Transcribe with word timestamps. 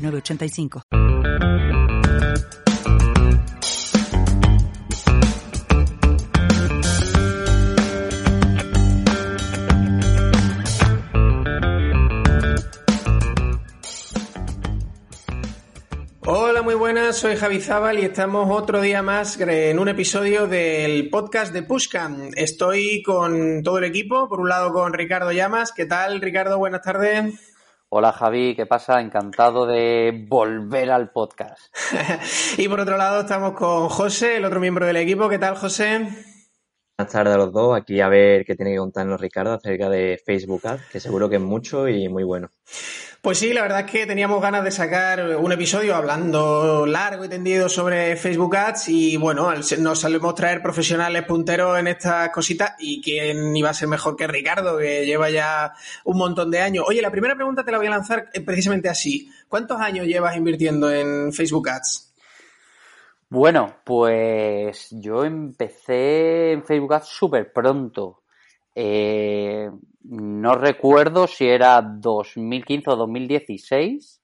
985. 0.00 0.82
Hola, 16.32 16.62
muy 16.62 16.74
buenas, 16.74 17.16
soy 17.16 17.36
Javi 17.36 17.60
Zabal 17.60 17.98
y 17.98 18.04
estamos 18.04 18.48
otro 18.50 18.80
día 18.80 19.02
más 19.02 19.40
en 19.40 19.78
un 19.78 19.88
episodio 19.88 20.46
del 20.46 21.10
podcast 21.10 21.52
de 21.52 21.62
Pushcam. 21.62 22.30
Estoy 22.36 23.02
con 23.02 23.62
todo 23.62 23.78
el 23.78 23.84
equipo, 23.84 24.28
por 24.28 24.40
un 24.40 24.48
lado 24.48 24.72
con 24.72 24.92
Ricardo 24.92 25.32
Llamas. 25.32 25.72
¿Qué 25.72 25.86
tal, 25.86 26.20
Ricardo? 26.20 26.58
Buenas 26.58 26.82
tardes. 26.82 27.49
Hola 27.92 28.12
Javi, 28.12 28.54
¿qué 28.54 28.66
pasa? 28.66 29.00
Encantado 29.00 29.66
de 29.66 30.24
volver 30.28 30.92
al 30.92 31.10
podcast. 31.10 31.74
y 32.56 32.68
por 32.68 32.78
otro 32.78 32.96
lado 32.96 33.22
estamos 33.22 33.54
con 33.54 33.88
José, 33.88 34.36
el 34.36 34.44
otro 34.44 34.60
miembro 34.60 34.86
del 34.86 34.96
equipo. 34.96 35.28
¿Qué 35.28 35.40
tal, 35.40 35.56
José? 35.56 35.98
Buenas 36.96 37.12
tardes 37.12 37.34
a 37.34 37.36
los 37.36 37.52
dos. 37.52 37.76
Aquí 37.76 38.00
a 38.00 38.08
ver 38.08 38.44
qué 38.44 38.54
tiene 38.54 38.70
que 38.70 38.78
contarnos 38.78 39.20
Ricardo 39.20 39.54
acerca 39.54 39.88
de 39.88 40.22
Facebook 40.24 40.68
Ads, 40.68 40.86
que 40.92 41.00
seguro 41.00 41.28
que 41.28 41.36
es 41.36 41.42
mucho 41.42 41.88
y 41.88 42.08
muy 42.08 42.22
bueno. 42.22 42.48
Pues 43.22 43.36
sí, 43.36 43.52
la 43.52 43.60
verdad 43.60 43.80
es 43.80 43.90
que 43.90 44.06
teníamos 44.06 44.40
ganas 44.40 44.64
de 44.64 44.70
sacar 44.70 45.36
un 45.36 45.52
episodio 45.52 45.94
hablando 45.94 46.86
largo 46.86 47.26
y 47.26 47.28
tendido 47.28 47.68
sobre 47.68 48.16
Facebook 48.16 48.56
Ads 48.56 48.88
y 48.88 49.18
bueno, 49.18 49.52
nos 49.78 50.00
salimos 50.00 50.34
traer 50.34 50.62
profesionales 50.62 51.24
punteros 51.24 51.78
en 51.78 51.88
estas 51.88 52.30
cositas 52.30 52.76
y 52.78 53.02
quién 53.02 53.54
iba 53.54 53.68
a 53.68 53.74
ser 53.74 53.88
mejor 53.88 54.16
que 54.16 54.26
Ricardo, 54.26 54.78
que 54.78 55.04
lleva 55.04 55.28
ya 55.28 55.74
un 56.04 56.16
montón 56.16 56.50
de 56.50 56.60
años. 56.60 56.86
Oye, 56.88 57.02
la 57.02 57.10
primera 57.10 57.34
pregunta 57.34 57.62
te 57.62 57.70
la 57.70 57.76
voy 57.76 57.88
a 57.88 57.90
lanzar 57.90 58.30
precisamente 58.46 58.88
así. 58.88 59.30
¿Cuántos 59.48 59.78
años 59.82 60.06
llevas 60.06 60.34
invirtiendo 60.34 60.90
en 60.90 61.30
Facebook 61.34 61.68
Ads? 61.68 62.14
Bueno, 63.28 63.76
pues 63.84 64.88
yo 64.92 65.26
empecé 65.26 66.52
en 66.52 66.64
Facebook 66.64 66.94
Ads 66.94 67.08
súper 67.08 67.52
pronto. 67.52 68.22
Eh, 68.74 69.70
no 70.02 70.54
recuerdo 70.54 71.26
si 71.26 71.46
era 71.46 71.82
2015 71.82 72.90
o 72.90 72.96
2016, 72.96 74.20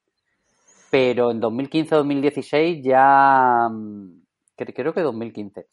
pero 0.90 1.30
en 1.30 1.40
2015 1.40 1.94
o 1.94 1.98
2016 1.98 2.82
ya, 2.82 3.68
mm, 3.70 4.22
creo 4.56 4.94
que 4.94 5.02
2015, 5.02 5.66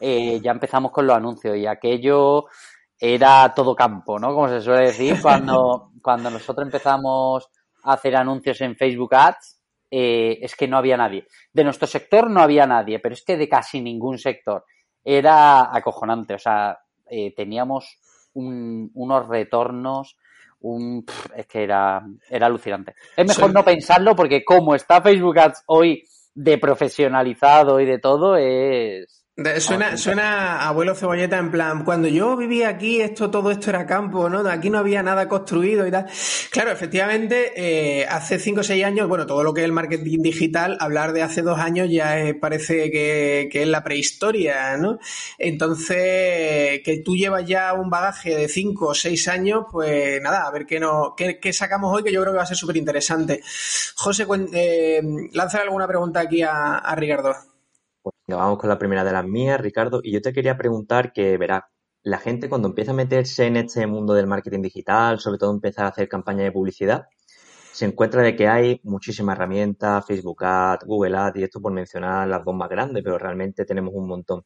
eh, 0.00 0.40
ya 0.42 0.52
empezamos 0.52 0.92
con 0.92 1.06
los 1.06 1.16
anuncios 1.16 1.56
y 1.56 1.66
aquello 1.66 2.46
era 2.98 3.52
todo 3.54 3.74
campo, 3.74 4.18
¿no? 4.18 4.34
Como 4.34 4.48
se 4.48 4.60
suele 4.60 4.86
decir, 4.86 5.14
cuando, 5.22 5.92
cuando 6.02 6.30
nosotros 6.30 6.66
empezamos 6.66 7.48
a 7.84 7.92
hacer 7.92 8.16
anuncios 8.16 8.60
en 8.62 8.76
Facebook 8.76 9.14
Ads, 9.14 9.60
eh, 9.90 10.38
es 10.40 10.54
que 10.54 10.68
no 10.68 10.78
había 10.78 10.96
nadie. 10.96 11.26
De 11.52 11.64
nuestro 11.64 11.86
sector 11.86 12.30
no 12.30 12.40
había 12.40 12.66
nadie, 12.66 12.98
pero 13.00 13.12
es 13.14 13.24
que 13.24 13.36
de 13.36 13.48
casi 13.48 13.80
ningún 13.82 14.18
sector. 14.18 14.64
Era 15.02 15.74
acojonante, 15.74 16.34
o 16.34 16.38
sea, 16.38 16.78
teníamos 17.34 17.99
unos 18.34 19.28
retornos, 19.28 20.16
un, 20.60 21.04
es 21.36 21.46
que 21.46 21.62
era, 21.64 22.06
era 22.28 22.46
alucinante. 22.46 22.94
Es 23.16 23.26
mejor 23.26 23.52
no 23.52 23.64
pensarlo 23.64 24.14
porque 24.14 24.44
como 24.44 24.74
está 24.74 25.00
Facebook 25.00 25.38
Ads 25.38 25.62
hoy 25.66 26.04
de 26.34 26.58
profesionalizado 26.58 27.80
y 27.80 27.86
de 27.86 27.98
todo, 27.98 28.36
es, 28.36 29.19
Suena, 29.58 29.96
suena 29.96 30.68
abuelo 30.68 30.94
cebolleta 30.94 31.38
en 31.38 31.50
plan, 31.50 31.82
cuando 31.84 32.08
yo 32.08 32.36
vivía 32.36 32.68
aquí, 32.68 33.00
esto, 33.00 33.30
todo 33.30 33.50
esto 33.50 33.70
era 33.70 33.86
campo, 33.86 34.28
¿no? 34.28 34.46
Aquí 34.46 34.68
no 34.68 34.78
había 34.78 35.02
nada 35.02 35.28
construido 35.28 35.86
y 35.86 35.90
tal. 35.90 36.06
Claro, 36.50 36.70
efectivamente, 36.72 37.52
eh, 37.56 38.06
hace 38.06 38.38
cinco 38.38 38.60
o 38.60 38.62
seis 38.64 38.84
años, 38.84 39.08
bueno, 39.08 39.26
todo 39.26 39.42
lo 39.42 39.54
que 39.54 39.62
es 39.62 39.64
el 39.64 39.72
marketing 39.72 40.20
digital, 40.20 40.76
hablar 40.78 41.14
de 41.14 41.22
hace 41.22 41.40
dos 41.40 41.58
años 41.58 41.88
ya 41.90 42.16
parece 42.38 42.90
que, 42.90 43.48
es 43.50 43.68
la 43.68 43.82
prehistoria, 43.82 44.76
¿no? 44.76 44.98
Entonces, 45.38 46.80
que 46.84 47.02
tú 47.02 47.16
llevas 47.16 47.46
ya 47.46 47.72
un 47.72 47.88
bagaje 47.88 48.36
de 48.36 48.48
cinco 48.48 48.88
o 48.88 48.94
seis 48.94 49.26
años, 49.28 49.64
pues 49.72 50.20
nada, 50.20 50.46
a 50.46 50.50
ver 50.50 50.66
qué, 50.66 50.78
no, 50.78 51.14
qué, 51.16 51.52
sacamos 51.52 51.94
hoy, 51.96 52.02
que 52.02 52.12
yo 52.12 52.20
creo 52.20 52.34
que 52.34 52.38
va 52.38 52.42
a 52.42 52.46
ser 52.46 52.58
súper 52.58 52.76
interesante. 52.76 53.40
José, 53.96 54.26
eh, 54.52 55.00
lánzale 55.32 55.64
alguna 55.64 55.86
pregunta 55.86 56.20
aquí 56.20 56.42
a, 56.42 56.76
a 56.78 56.94
Ricardo. 56.94 57.49
Vamos 58.38 58.58
con 58.58 58.68
la 58.68 58.78
primera 58.78 59.04
de 59.04 59.12
las 59.12 59.24
mías, 59.24 59.60
Ricardo. 59.60 60.00
Y 60.02 60.12
yo 60.12 60.20
te 60.22 60.32
quería 60.32 60.56
preguntar 60.56 61.12
que, 61.12 61.36
verá, 61.38 61.68
la 62.02 62.18
gente 62.18 62.48
cuando 62.48 62.68
empieza 62.68 62.92
a 62.92 62.94
meterse 62.94 63.46
en 63.46 63.56
este 63.56 63.86
mundo 63.86 64.14
del 64.14 64.26
marketing 64.26 64.62
digital, 64.62 65.18
sobre 65.20 65.38
todo 65.38 65.52
empezar 65.52 65.84
a 65.86 65.88
hacer 65.88 66.08
campañas 66.08 66.44
de 66.44 66.52
publicidad, 66.52 67.04
se 67.72 67.84
encuentra 67.86 68.22
de 68.22 68.36
que 68.36 68.48
hay 68.48 68.80
muchísimas 68.84 69.36
herramientas, 69.36 70.04
Facebook 70.06 70.44
Ads, 70.44 70.84
Google 70.86 71.16
Ads, 71.16 71.38
y 71.38 71.42
esto 71.44 71.60
por 71.60 71.72
mencionar 71.72 72.28
las 72.28 72.44
dos 72.44 72.54
más 72.54 72.68
grandes, 72.68 73.02
pero 73.02 73.18
realmente 73.18 73.64
tenemos 73.64 73.92
un 73.94 74.06
montón. 74.08 74.44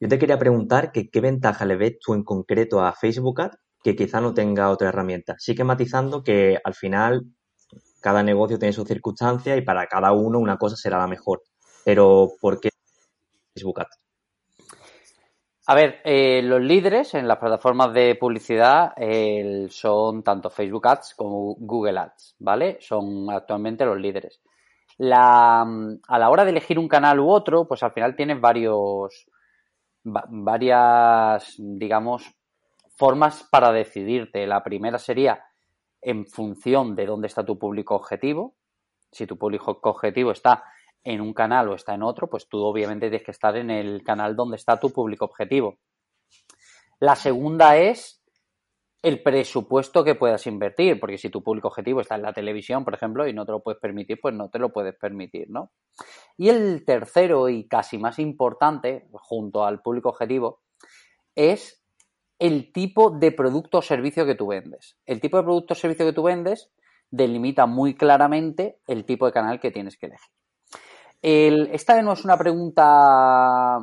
Yo 0.00 0.08
te 0.08 0.18
quería 0.18 0.38
preguntar 0.38 0.92
que 0.92 1.08
qué 1.10 1.20
ventaja 1.20 1.64
le 1.64 1.76
ves 1.76 1.98
tú 2.00 2.14
en 2.14 2.24
concreto 2.24 2.80
a 2.80 2.92
Facebook 2.92 3.40
Ads 3.40 3.56
que 3.82 3.96
quizá 3.96 4.20
no 4.20 4.34
tenga 4.34 4.70
otra 4.70 4.88
herramienta. 4.88 5.36
Sí 5.38 5.54
que 5.54 5.64
matizando 5.64 6.22
que 6.22 6.58
al 6.62 6.74
final 6.74 7.26
cada 8.00 8.22
negocio 8.22 8.58
tiene 8.58 8.72
sus 8.72 8.88
circunstancias 8.88 9.56
y 9.56 9.62
para 9.62 9.86
cada 9.86 10.12
uno 10.12 10.38
una 10.38 10.58
cosa 10.58 10.76
será 10.76 10.98
la 10.98 11.06
mejor. 11.06 11.42
Pero 11.84 12.32
¿por 12.40 12.60
qué 12.60 12.71
Facebook 13.54 13.80
Ads? 13.80 13.98
A 15.66 15.74
ver, 15.76 16.00
eh, 16.04 16.42
los 16.42 16.60
líderes 16.60 17.14
en 17.14 17.28
las 17.28 17.38
plataformas 17.38 17.92
de 17.92 18.16
publicidad 18.16 18.92
son 19.68 20.24
tanto 20.24 20.50
Facebook 20.50 20.88
Ads 20.88 21.14
como 21.16 21.54
Google 21.56 22.00
Ads, 22.00 22.34
¿vale? 22.40 22.78
Son 22.80 23.30
actualmente 23.30 23.84
los 23.84 23.98
líderes. 23.98 24.40
a 24.98 25.64
la 26.18 26.30
hora 26.30 26.44
de 26.44 26.50
elegir 26.50 26.78
un 26.78 26.88
canal 26.88 27.20
u 27.20 27.30
otro, 27.30 27.66
pues 27.66 27.82
al 27.82 27.92
final 27.92 28.16
tienes 28.16 28.40
varios, 28.40 29.26
varias, 30.04 31.54
digamos, 31.58 32.34
formas 32.96 33.48
para 33.50 33.72
decidirte. 33.72 34.46
La 34.46 34.62
primera 34.62 34.98
sería 34.98 35.44
en 36.00 36.26
función 36.26 36.96
de 36.96 37.06
dónde 37.06 37.28
está 37.28 37.44
tu 37.44 37.58
público 37.58 37.94
objetivo. 37.94 38.56
Si 39.12 39.26
tu 39.26 39.38
público 39.38 39.78
objetivo 39.82 40.32
está 40.32 40.64
en 41.04 41.20
un 41.20 41.32
canal 41.32 41.68
o 41.68 41.74
está 41.74 41.94
en 41.94 42.02
otro, 42.02 42.28
pues 42.28 42.48
tú 42.48 42.62
obviamente 42.62 43.08
tienes 43.08 43.24
que 43.24 43.32
estar 43.32 43.56
en 43.56 43.70
el 43.70 44.02
canal 44.02 44.36
donde 44.36 44.56
está 44.56 44.78
tu 44.78 44.90
público 44.90 45.24
objetivo. 45.24 45.78
La 47.00 47.16
segunda 47.16 47.76
es 47.76 48.22
el 49.02 49.20
presupuesto 49.20 50.04
que 50.04 50.14
puedas 50.14 50.46
invertir, 50.46 51.00
porque 51.00 51.18
si 51.18 51.28
tu 51.28 51.42
público 51.42 51.66
objetivo 51.66 52.00
está 52.00 52.14
en 52.14 52.22
la 52.22 52.32
televisión, 52.32 52.84
por 52.84 52.94
ejemplo, 52.94 53.26
y 53.26 53.32
no 53.32 53.44
te 53.44 53.50
lo 53.50 53.60
puedes 53.60 53.80
permitir, 53.80 54.20
pues 54.20 54.34
no 54.34 54.48
te 54.48 54.60
lo 54.60 54.72
puedes 54.72 54.94
permitir, 54.94 55.50
¿no? 55.50 55.72
Y 56.36 56.50
el 56.50 56.84
tercero 56.84 57.48
y 57.48 57.66
casi 57.66 57.98
más 57.98 58.20
importante, 58.20 59.08
junto 59.12 59.64
al 59.64 59.82
público 59.82 60.10
objetivo, 60.10 60.60
es 61.34 61.84
el 62.38 62.72
tipo 62.72 63.10
de 63.10 63.32
producto 63.32 63.78
o 63.78 63.82
servicio 63.82 64.24
que 64.24 64.36
tú 64.36 64.46
vendes. 64.46 64.96
El 65.04 65.20
tipo 65.20 65.36
de 65.36 65.42
producto 65.42 65.74
o 65.74 65.76
servicio 65.76 66.06
que 66.06 66.12
tú 66.12 66.22
vendes 66.22 66.70
delimita 67.10 67.66
muy 67.66 67.96
claramente 67.96 68.78
el 68.86 69.04
tipo 69.04 69.26
de 69.26 69.32
canal 69.32 69.58
que 69.58 69.72
tienes 69.72 69.96
que 69.96 70.06
elegir 70.06 70.30
esta 71.22 72.02
no 72.02 72.12
es 72.12 72.24
una 72.24 72.36
pregunta 72.36 73.78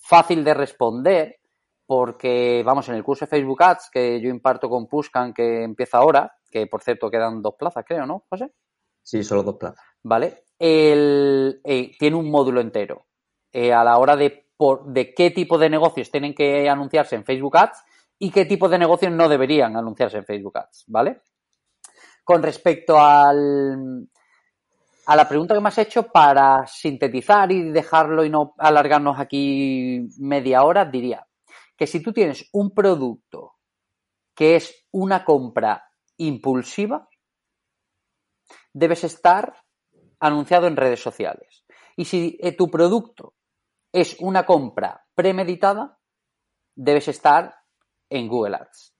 fácil 0.00 0.42
de 0.42 0.54
responder 0.54 1.38
porque, 1.86 2.62
vamos, 2.64 2.88
en 2.88 2.94
el 2.94 3.04
curso 3.04 3.24
de 3.24 3.30
Facebook 3.30 3.62
Ads 3.62 3.90
que 3.92 4.20
yo 4.20 4.28
imparto 4.30 4.68
con 4.68 4.86
Pushcan, 4.86 5.32
que 5.32 5.62
empieza 5.62 5.98
ahora, 5.98 6.36
que 6.50 6.66
por 6.66 6.82
cierto 6.82 7.10
quedan 7.10 7.42
dos 7.42 7.54
plazas, 7.58 7.84
creo, 7.86 8.06
¿no, 8.06 8.24
José? 8.28 8.52
Sí, 9.02 9.22
solo 9.22 9.42
dos 9.42 9.56
plazas. 9.56 9.84
Vale. 10.02 10.44
El, 10.58 11.60
eh, 11.64 11.90
tiene 11.98 12.16
un 12.16 12.30
módulo 12.30 12.60
entero 12.60 13.06
eh, 13.52 13.72
a 13.72 13.84
la 13.84 13.98
hora 13.98 14.16
de, 14.16 14.48
por, 14.56 14.84
de 14.86 15.12
qué 15.12 15.30
tipo 15.30 15.58
de 15.58 15.68
negocios 15.68 16.10
tienen 16.10 16.34
que 16.34 16.68
anunciarse 16.68 17.16
en 17.16 17.24
Facebook 17.24 17.56
Ads 17.56 17.82
y 18.18 18.30
qué 18.30 18.44
tipo 18.44 18.68
de 18.68 18.78
negocios 18.78 19.12
no 19.12 19.28
deberían 19.28 19.76
anunciarse 19.76 20.18
en 20.18 20.24
Facebook 20.24 20.56
Ads, 20.56 20.84
¿vale? 20.86 21.22
Con 22.24 22.42
respecto 22.42 22.98
al, 22.98 24.08
a 25.06 25.16
la 25.16 25.28
pregunta 25.28 25.54
que 25.54 25.60
me 25.60 25.68
has 25.68 25.78
hecho, 25.78 26.04
para 26.04 26.66
sintetizar 26.66 27.50
y 27.50 27.70
dejarlo 27.70 28.24
y 28.24 28.30
no 28.30 28.54
alargarnos 28.58 29.18
aquí 29.18 30.08
media 30.18 30.62
hora, 30.62 30.84
diría 30.84 31.26
que 31.76 31.86
si 31.86 32.00
tú 32.00 32.12
tienes 32.12 32.48
un 32.52 32.72
producto 32.72 33.56
que 34.34 34.56
es 34.56 34.86
una 34.92 35.24
compra 35.24 35.84
impulsiva, 36.18 37.08
debes 38.72 39.04
estar 39.04 39.54
anunciado 40.20 40.66
en 40.66 40.76
redes 40.76 41.02
sociales. 41.02 41.64
Y 41.96 42.04
si 42.04 42.38
eh, 42.40 42.56
tu 42.56 42.70
producto 42.70 43.34
es 43.92 44.16
una 44.20 44.46
compra 44.46 45.04
premeditada, 45.14 45.98
debes 46.74 47.08
estar 47.08 47.54
en 48.08 48.28
Google 48.28 48.56
Ads. 48.56 48.94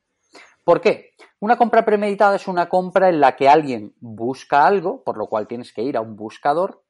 ¿Por 0.65 0.81
qué? 0.81 1.12
Una 1.43 1.57
compra 1.57 1.85
premeditada 1.85 2.37
es 2.37 2.47
una 2.47 2.69
compra 2.69 3.09
en 3.09 3.19
la 3.19 3.35
que 3.35 3.49
alguien 3.49 3.97
busca 3.99 4.65
algo, 4.65 5.03
por 5.03 5.19
lo 5.19 5.27
cual 5.27 5.49
tienes 5.49 5.73
que 5.73 5.83
ir 5.83 5.97
a 5.97 6.01
un 6.01 6.15
buscador 6.15 6.85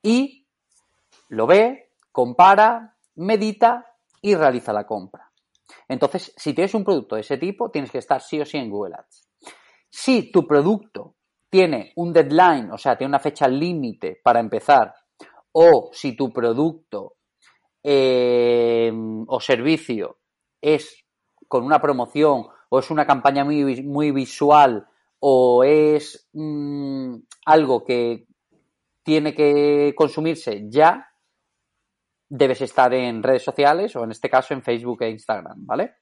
y 0.00 0.46
lo 1.28 1.48
ve, 1.48 1.90
compara, 2.12 2.94
medita 3.16 3.96
y 4.20 4.36
realiza 4.36 4.72
la 4.72 4.86
compra. 4.86 5.32
Entonces, 5.88 6.32
si 6.36 6.54
tienes 6.54 6.72
un 6.74 6.84
producto 6.84 7.16
de 7.16 7.22
ese 7.22 7.36
tipo, 7.36 7.68
tienes 7.72 7.90
que 7.90 7.98
estar 7.98 8.20
sí 8.20 8.40
o 8.40 8.44
sí 8.44 8.58
en 8.58 8.70
Google 8.70 8.94
Ads. 8.94 9.28
Si 9.90 10.30
tu 10.30 10.46
producto 10.46 11.16
tiene 11.50 11.92
un 11.96 12.12
deadline, 12.12 12.70
o 12.70 12.78
sea, 12.78 12.96
tiene 12.96 13.08
una 13.08 13.18
fecha 13.18 13.48
límite 13.48 14.20
para 14.22 14.38
empezar, 14.38 14.94
o 15.50 15.90
si 15.92 16.14
tu 16.14 16.32
producto 16.32 17.16
eh, 17.82 18.92
o 19.26 19.40
servicio 19.40 20.18
es 20.60 21.04
con 21.48 21.64
una 21.64 21.80
promoción 21.80 22.46
o 22.74 22.78
es 22.78 22.90
una 22.90 23.06
campaña 23.06 23.44
muy, 23.44 24.12
visual 24.12 24.88
o 25.20 25.62
es 25.62 26.26
mm, 26.32 27.16
algo 27.44 27.84
que 27.84 28.26
tiene 29.02 29.34
que 29.34 29.92
consumirse 29.94 30.70
ya, 30.70 31.06
debes 32.30 32.62
estar 32.62 32.94
en 32.94 33.22
redes 33.22 33.42
sociales 33.42 33.94
o 33.94 34.04
en 34.04 34.12
este 34.12 34.30
caso 34.30 34.54
en 34.54 34.62
Facebook 34.62 35.02
e 35.02 35.10
Instagram, 35.10 35.66
¿vale? 35.66 35.96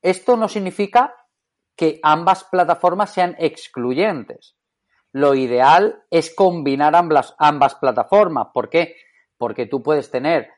Esto 0.00 0.34
no 0.38 0.48
significa 0.48 1.14
que 1.76 2.00
ambas 2.02 2.44
plataformas 2.44 3.12
sean 3.12 3.36
excluyentes. 3.38 4.56
Lo 5.12 5.34
ideal 5.34 6.04
es 6.10 6.34
combinar 6.34 6.96
ambas, 6.96 7.34
ambas 7.38 7.74
plataformas. 7.74 8.46
¿Por 8.54 8.70
qué? 8.70 8.96
Porque 9.36 9.66
tú 9.66 9.82
puedes 9.82 10.10
tener 10.10 10.48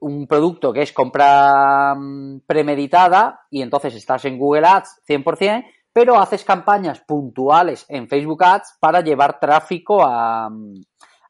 un 0.00 0.26
producto 0.26 0.72
que 0.72 0.82
es 0.82 0.92
compra 0.92 1.94
mm, 1.94 2.40
premeditada 2.46 3.46
y 3.50 3.62
entonces 3.62 3.94
estás 3.94 4.24
en 4.24 4.38
Google 4.38 4.66
Ads 4.66 5.02
100%, 5.08 5.64
pero 5.92 6.18
haces 6.18 6.44
campañas 6.44 7.00
puntuales 7.00 7.86
en 7.88 8.08
Facebook 8.08 8.42
Ads 8.44 8.78
para 8.80 9.00
llevar 9.00 9.38
tráfico 9.38 10.04
a, 10.04 10.50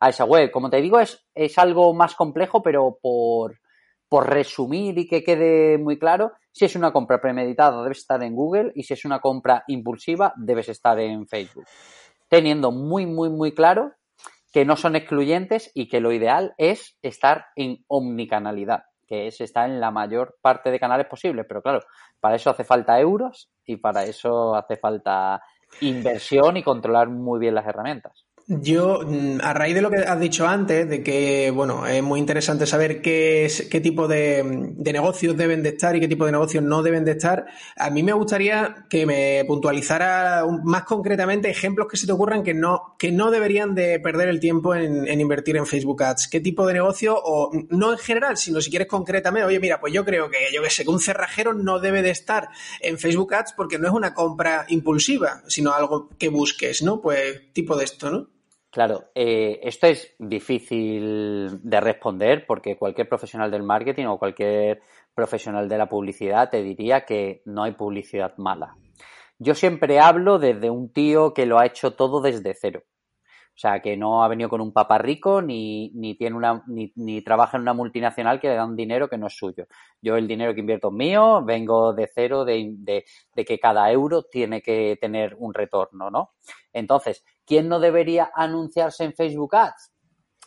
a 0.00 0.08
esa 0.08 0.24
web. 0.24 0.50
Como 0.50 0.70
te 0.70 0.80
digo, 0.80 0.98
es, 1.00 1.24
es 1.34 1.58
algo 1.58 1.94
más 1.94 2.14
complejo, 2.14 2.62
pero 2.62 2.98
por, 3.00 3.58
por 4.08 4.28
resumir 4.28 4.98
y 4.98 5.06
que 5.06 5.24
quede 5.24 5.78
muy 5.78 5.98
claro, 5.98 6.32
si 6.52 6.64
es 6.64 6.76
una 6.76 6.92
compra 6.92 7.20
premeditada 7.20 7.82
debes 7.82 7.98
estar 7.98 8.22
en 8.22 8.34
Google 8.34 8.72
y 8.74 8.84
si 8.84 8.94
es 8.94 9.04
una 9.04 9.20
compra 9.20 9.64
impulsiva 9.66 10.32
debes 10.36 10.68
estar 10.68 10.98
en 11.00 11.26
Facebook. 11.26 11.64
Teniendo 12.28 12.70
muy, 12.70 13.06
muy, 13.06 13.28
muy 13.28 13.52
claro 13.52 13.92
que 14.54 14.64
no 14.64 14.76
son 14.76 14.94
excluyentes 14.94 15.72
y 15.74 15.88
que 15.88 15.98
lo 15.98 16.12
ideal 16.12 16.54
es 16.58 16.96
estar 17.02 17.46
en 17.56 17.84
omnicanalidad, 17.88 18.84
que 19.08 19.26
es 19.26 19.40
estar 19.40 19.68
en 19.68 19.80
la 19.80 19.90
mayor 19.90 20.36
parte 20.40 20.70
de 20.70 20.78
canales 20.78 21.08
posibles. 21.08 21.44
Pero 21.48 21.60
claro, 21.60 21.80
para 22.20 22.36
eso 22.36 22.50
hace 22.50 22.62
falta 22.62 23.00
euros 23.00 23.50
y 23.66 23.78
para 23.78 24.04
eso 24.04 24.54
hace 24.54 24.76
falta 24.76 25.42
inversión 25.80 26.56
y 26.56 26.62
controlar 26.62 27.08
muy 27.08 27.40
bien 27.40 27.56
las 27.56 27.66
herramientas. 27.66 28.23
Yo, 28.46 29.00
mm, 29.06 29.40
a 29.40 29.54
raíz 29.54 29.74
de 29.74 29.80
lo 29.80 29.90
que 29.90 29.96
has 29.96 30.20
dicho 30.20 30.46
antes, 30.46 30.86
de 30.86 31.02
que, 31.02 31.50
bueno, 31.50 31.86
es 31.86 32.02
muy 32.02 32.20
interesante 32.20 32.66
saber 32.66 33.00
qué, 33.00 33.46
es, 33.46 33.62
qué 33.70 33.80
tipo 33.80 34.06
de, 34.06 34.74
negocios 34.76 35.34
deben 35.34 35.62
de 35.62 35.70
estar 35.70 35.96
y 35.96 36.00
qué 36.00 36.08
tipo 36.08 36.26
de 36.26 36.32
negocios 36.32 36.62
no 36.62 36.82
deben 36.82 37.06
de 37.06 37.12
estar, 37.12 37.46
a 37.74 37.88
mí 37.88 38.02
me 38.02 38.12
gustaría 38.12 38.84
que 38.90 39.06
me 39.06 39.44
puntualizara 39.46 40.44
más 40.62 40.84
concretamente 40.84 41.48
ejemplos 41.48 41.88
que 41.90 41.96
se 41.96 42.06
te 42.06 42.12
ocurran 42.12 42.42
que 42.42 42.52
no, 42.52 42.94
que 42.98 43.12
no 43.12 43.30
deberían 43.30 43.74
de 43.74 43.98
perder 43.98 44.28
el 44.28 44.40
tiempo 44.40 44.74
en, 44.74 45.08
invertir 45.18 45.56
en 45.56 45.64
Facebook 45.66 46.02
Ads. 46.02 46.28
¿Qué 46.28 46.40
tipo 46.40 46.66
de 46.66 46.74
negocio? 46.74 47.16
O 47.16 47.50
no 47.70 47.92
en 47.92 47.98
general, 47.98 48.36
sino 48.36 48.60
si 48.60 48.68
quieres 48.68 48.88
concretamente, 48.88 49.46
oye, 49.46 49.58
mira, 49.58 49.80
pues 49.80 49.94
yo 49.94 50.04
creo 50.04 50.28
que, 50.28 50.52
yo 50.52 50.62
que 50.62 50.68
sé, 50.68 50.84
que 50.84 50.90
un 50.90 51.00
cerrajero 51.00 51.54
no 51.54 51.80
debe 51.80 52.02
de 52.02 52.10
estar 52.10 52.50
en 52.80 52.98
Facebook 52.98 53.32
Ads 53.32 53.54
porque 53.56 53.78
no 53.78 53.88
es 53.88 53.94
una 53.94 54.12
compra 54.12 54.66
impulsiva, 54.68 55.42
sino 55.46 55.72
algo 55.72 56.10
que 56.18 56.28
busques, 56.28 56.82
¿no? 56.82 57.00
Pues 57.00 57.50
tipo 57.54 57.74
de 57.76 57.84
esto, 57.84 58.10
¿no? 58.10 58.33
Claro, 58.74 59.04
eh, 59.14 59.60
esto 59.62 59.86
es 59.86 60.16
difícil 60.18 61.60
de 61.62 61.80
responder 61.80 62.44
porque 62.44 62.76
cualquier 62.76 63.08
profesional 63.08 63.48
del 63.48 63.62
marketing 63.62 64.06
o 64.06 64.18
cualquier 64.18 64.82
profesional 65.14 65.68
de 65.68 65.78
la 65.78 65.88
publicidad 65.88 66.50
te 66.50 66.60
diría 66.60 67.04
que 67.04 67.40
no 67.44 67.62
hay 67.62 67.70
publicidad 67.74 68.36
mala. 68.36 68.76
Yo 69.38 69.54
siempre 69.54 70.00
hablo 70.00 70.40
desde 70.40 70.70
un 70.70 70.92
tío 70.92 71.34
que 71.34 71.46
lo 71.46 71.60
ha 71.60 71.66
hecho 71.66 71.94
todo 71.94 72.20
desde 72.20 72.52
cero. 72.52 72.82
O 73.54 73.56
sea, 73.56 73.78
que 73.80 73.96
no 73.96 74.24
ha 74.24 74.28
venido 74.28 74.48
con 74.48 74.60
un 74.60 74.72
papá 74.72 74.98
rico 74.98 75.40
ni, 75.40 75.90
ni 75.94 76.16
tiene 76.16 76.34
una, 76.34 76.64
ni, 76.66 76.92
ni, 76.96 77.22
trabaja 77.22 77.56
en 77.56 77.62
una 77.62 77.74
multinacional 77.74 78.40
que 78.40 78.48
le 78.48 78.56
da 78.56 78.64
un 78.64 78.74
dinero 78.74 79.08
que 79.08 79.18
no 79.18 79.28
es 79.28 79.36
suyo. 79.36 79.68
Yo 80.02 80.16
el 80.16 80.26
dinero 80.26 80.52
que 80.52 80.58
invierto 80.58 80.88
es 80.88 80.94
mío, 80.94 81.44
vengo 81.44 81.92
de 81.92 82.10
cero 82.12 82.44
de, 82.44 82.72
de, 82.78 83.04
de 83.36 83.44
que 83.44 83.60
cada 83.60 83.92
euro 83.92 84.24
tiene 84.24 84.60
que 84.60 84.98
tener 85.00 85.36
un 85.38 85.54
retorno, 85.54 86.10
¿no? 86.10 86.30
Entonces, 86.72 87.24
¿quién 87.46 87.68
no 87.68 87.80
debería 87.80 88.30
anunciarse 88.34 89.04
en 89.04 89.14
Facebook 89.14 89.54
Ads? 89.56 89.92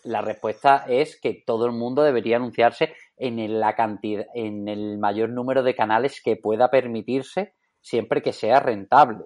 La 0.03 0.21
respuesta 0.21 0.85
es 0.87 1.19
que 1.19 1.43
todo 1.45 1.65
el 1.65 1.73
mundo 1.73 2.03
debería 2.03 2.37
anunciarse 2.37 2.93
en 3.17 3.39
el 3.39 4.97
mayor 4.99 5.29
número 5.29 5.63
de 5.63 5.75
canales 5.75 6.21
que 6.23 6.35
pueda 6.37 6.69
permitirse 6.69 7.55
siempre 7.81 8.21
que 8.21 8.33
sea 8.33 8.59
rentable. 8.59 9.25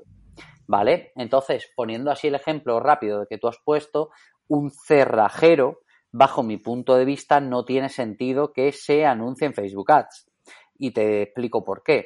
¿Vale? 0.67 1.11
Entonces, 1.15 1.69
poniendo 1.75 2.11
así 2.11 2.27
el 2.27 2.35
ejemplo 2.35 2.79
rápido 2.79 3.19
de 3.19 3.27
que 3.27 3.37
tú 3.37 3.47
has 3.47 3.57
puesto, 3.63 4.11
un 4.47 4.71
cerrajero, 4.71 5.79
bajo 6.11 6.43
mi 6.43 6.57
punto 6.57 6.95
de 6.95 7.05
vista, 7.05 7.41
no 7.41 7.65
tiene 7.65 7.89
sentido 7.89 8.53
que 8.53 8.71
se 8.71 9.05
anuncie 9.05 9.47
en 9.47 9.53
Facebook 9.53 9.91
Ads. 9.91 10.29
Y 10.77 10.91
te 10.91 11.23
explico 11.23 11.63
por 11.63 11.83
qué. 11.83 12.05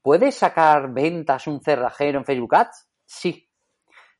¿Puede 0.00 0.32
sacar 0.32 0.92
ventas 0.92 1.46
un 1.46 1.60
cerrajero 1.60 2.18
en 2.18 2.24
Facebook 2.24 2.54
Ads? 2.54 2.88
Sí. 3.04 3.47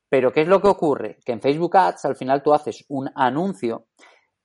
Pero 0.09 0.33
¿qué 0.33 0.43
es 0.43 0.49
lo 0.49 0.61
que 0.61 0.69
ocurre? 0.69 1.19
Que 1.25 1.33
en 1.33 1.41
Facebook 1.41 1.77
Ads 1.77 2.05
al 2.07 2.17
final 2.17 2.43
tú 2.43 2.55
haces 2.55 2.85
un 2.89 3.11
anuncio 3.15 3.89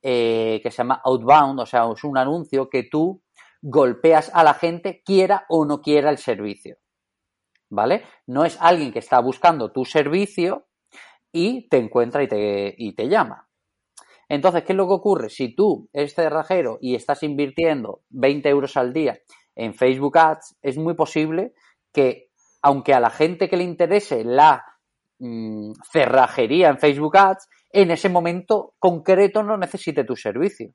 eh, 0.01 0.59
que 0.61 0.71
se 0.71 0.77
llama 0.77 1.01
outbound, 1.03 1.59
o 1.59 1.65
sea, 1.65 1.89
es 1.93 2.03
un 2.03 2.17
anuncio 2.17 2.69
que 2.69 2.83
tú 2.83 3.21
golpeas 3.61 4.29
a 4.33 4.43
la 4.43 4.53
gente 4.53 5.01
quiera 5.05 5.45
o 5.47 5.65
no 5.65 5.79
quiera 5.79 6.09
el 6.09 6.17
servicio. 6.17 6.77
¿vale? 7.73 8.03
No 8.27 8.45
es 8.45 8.57
alguien 8.61 8.91
que 8.91 8.99
está 8.99 9.19
buscando 9.19 9.71
tu 9.71 9.83
servicio 9.83 10.67
y 11.31 11.67
te 11.69 11.77
encuentra 11.77 12.23
y 12.23 12.27
te, 12.27 12.75
y 12.77 12.93
te 12.93 13.09
llama. 13.09 13.49
Entonces, 14.29 14.63
¿qué 14.63 14.73
es 14.73 14.77
lo 14.77 14.87
que 14.87 14.93
ocurre? 14.93 15.29
Si 15.29 15.55
tú 15.55 15.89
eres 15.91 16.13
cerrajero 16.13 16.77
y 16.79 16.95
estás 16.95 17.23
invirtiendo 17.23 18.03
20 18.09 18.47
euros 18.49 18.77
al 18.77 18.93
día 18.93 19.19
en 19.55 19.73
Facebook 19.73 20.17
Ads, 20.17 20.57
es 20.61 20.77
muy 20.77 20.93
posible 20.93 21.53
que, 21.91 22.29
aunque 22.61 22.93
a 22.93 22.99
la 22.99 23.09
gente 23.09 23.49
que 23.49 23.57
le 23.57 23.63
interese 23.63 24.23
la 24.23 24.63
mm, 25.23 25.71
cerrajería 25.91 26.69
en 26.69 26.77
Facebook 26.77 27.17
Ads, 27.17 27.47
en 27.71 27.91
ese 27.91 28.09
momento 28.09 28.73
concreto 28.77 29.41
no 29.41 29.57
necesite 29.57 30.03
tu 30.03 30.15
servicio. 30.15 30.71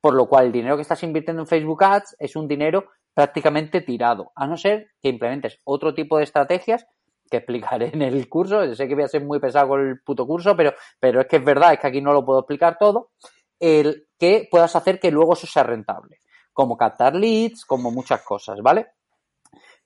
Por 0.00 0.14
lo 0.14 0.28
cual, 0.28 0.46
el 0.46 0.52
dinero 0.52 0.76
que 0.76 0.82
estás 0.82 1.02
invirtiendo 1.02 1.42
en 1.42 1.48
Facebook 1.48 1.82
Ads 1.82 2.16
es 2.18 2.36
un 2.36 2.46
dinero 2.46 2.86
prácticamente 3.14 3.80
tirado, 3.80 4.32
a 4.34 4.46
no 4.46 4.56
ser 4.56 4.90
que 5.00 5.08
implementes 5.08 5.58
otro 5.64 5.94
tipo 5.94 6.16
de 6.16 6.24
estrategias 6.24 6.86
que 7.30 7.38
explicaré 7.38 7.90
en 7.92 8.02
el 8.02 8.28
curso. 8.28 8.74
Sé 8.74 8.86
que 8.86 8.94
voy 8.94 9.04
a 9.04 9.08
ser 9.08 9.24
muy 9.24 9.40
pesado 9.40 9.68
con 9.68 9.80
el 9.80 10.00
puto 10.02 10.26
curso, 10.26 10.56
pero, 10.56 10.74
pero 11.00 11.20
es 11.20 11.26
que 11.26 11.36
es 11.36 11.44
verdad, 11.44 11.72
es 11.72 11.80
que 11.80 11.86
aquí 11.88 12.00
no 12.00 12.12
lo 12.12 12.24
puedo 12.24 12.40
explicar 12.40 12.76
todo. 12.78 13.10
El 13.58 14.06
que 14.18 14.48
puedas 14.50 14.74
hacer 14.76 15.00
que 15.00 15.10
luego 15.10 15.34
eso 15.34 15.46
sea 15.46 15.62
rentable, 15.62 16.20
como 16.52 16.76
captar 16.76 17.14
leads, 17.14 17.64
como 17.64 17.90
muchas 17.90 18.22
cosas, 18.22 18.60
¿vale? 18.62 18.88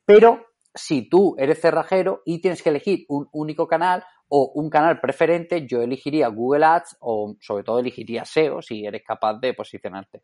Pero 0.04 0.45
si 0.76 1.08
tú 1.08 1.34
eres 1.38 1.60
cerrajero 1.60 2.22
y 2.24 2.40
tienes 2.40 2.62
que 2.62 2.70
elegir 2.70 3.04
un 3.08 3.28
único 3.32 3.66
canal 3.66 4.04
o 4.28 4.52
un 4.54 4.70
canal 4.70 5.00
preferente, 5.00 5.66
yo 5.66 5.82
elegiría 5.82 6.28
Google 6.28 6.64
Ads 6.64 6.96
o 7.00 7.36
sobre 7.40 7.64
todo 7.64 7.78
elegiría 7.78 8.24
SEO 8.24 8.62
si 8.62 8.84
eres 8.84 9.02
capaz 9.04 9.34
de 9.40 9.54
posicionarte 9.54 10.22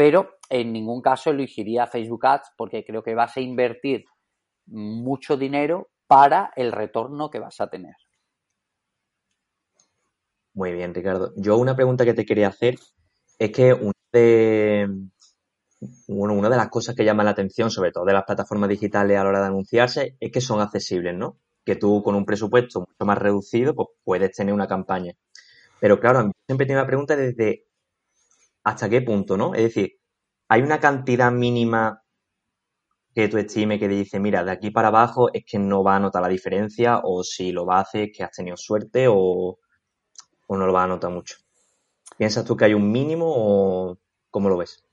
pero 0.00 0.38
en 0.48 0.72
ningún 0.72 1.02
caso 1.02 1.28
elegiría 1.28 1.86
Facebook 1.86 2.24
Ads 2.24 2.52
porque 2.56 2.84
creo 2.86 3.02
que 3.02 3.14
vas 3.14 3.36
a 3.36 3.40
invertir 3.42 4.06
mucho 4.64 5.36
dinero 5.36 5.90
para 6.06 6.52
el 6.56 6.72
retorno 6.72 7.28
que 7.28 7.38
vas 7.38 7.60
a 7.60 7.68
tener. 7.68 7.96
Muy 10.54 10.72
bien, 10.72 10.94
Ricardo. 10.94 11.34
Yo 11.36 11.58
una 11.58 11.76
pregunta 11.76 12.06
que 12.06 12.14
te 12.14 12.24
quería 12.24 12.48
hacer 12.48 12.76
es 13.38 13.50
que 13.52 13.74
una 13.74 13.92
de, 14.10 14.88
bueno, 16.08 16.34
una 16.34 16.50
de 16.50 16.56
las 16.56 16.68
cosas 16.68 16.94
que 16.94 17.04
llama 17.04 17.24
la 17.24 17.30
atención, 17.30 17.70
sobre 17.70 17.92
todo 17.92 18.04
de 18.04 18.12
las 18.12 18.24
plataformas 18.24 18.68
digitales 18.68 19.16
a 19.18 19.24
la 19.24 19.30
hora 19.30 19.40
de 19.40 19.46
anunciarse, 19.46 20.16
es 20.20 20.30
que 20.32 20.40
son 20.40 20.60
accesibles, 20.60 21.14
¿no? 21.16 21.38
Que 21.64 21.76
tú 21.76 22.02
con 22.02 22.14
un 22.14 22.24
presupuesto 22.26 22.80
mucho 22.80 23.04
más 23.06 23.18
reducido, 23.18 23.74
pues 23.74 23.88
puedes 24.04 24.32
tener 24.32 24.54
una 24.54 24.68
campaña. 24.68 25.14
Pero 25.80 26.00
claro, 26.00 26.32
siempre 26.46 26.66
tengo 26.66 26.80
una 26.80 26.86
pregunta 26.86 27.16
desde 27.16 27.64
hasta 28.64 28.88
qué 28.88 29.02
punto, 29.02 29.36
¿no? 29.36 29.54
Es 29.54 29.62
decir, 29.62 29.98
hay 30.48 30.62
una 30.62 30.80
cantidad 30.80 31.32
mínima 31.32 32.02
que 33.14 33.28
tú 33.28 33.38
estime 33.38 33.78
que 33.78 33.88
te 33.88 33.94
dice, 33.94 34.20
mira, 34.20 34.44
de 34.44 34.52
aquí 34.52 34.70
para 34.70 34.88
abajo 34.88 35.30
es 35.32 35.44
que 35.46 35.58
no 35.58 35.82
va 35.84 35.96
a 35.96 36.00
notar 36.00 36.22
la 36.22 36.28
diferencia 36.28 37.00
o 37.02 37.22
si 37.24 37.52
lo 37.52 37.66
va 37.66 37.78
a 37.78 37.82
hacer 37.82 38.02
es 38.08 38.16
que 38.16 38.24
has 38.24 38.30
tenido 38.32 38.56
suerte 38.56 39.06
o, 39.08 39.58
o 40.48 40.56
no 40.56 40.66
lo 40.66 40.72
vas 40.72 40.84
a 40.84 40.88
notar 40.88 41.10
mucho? 41.10 41.36
¿Piensas 42.18 42.44
tú 42.44 42.56
que 42.56 42.66
hay 42.66 42.74
un 42.74 42.90
mínimo 42.92 43.26
o 43.28 43.98
cómo 44.30 44.48
lo 44.48 44.58
ves? 44.58 44.84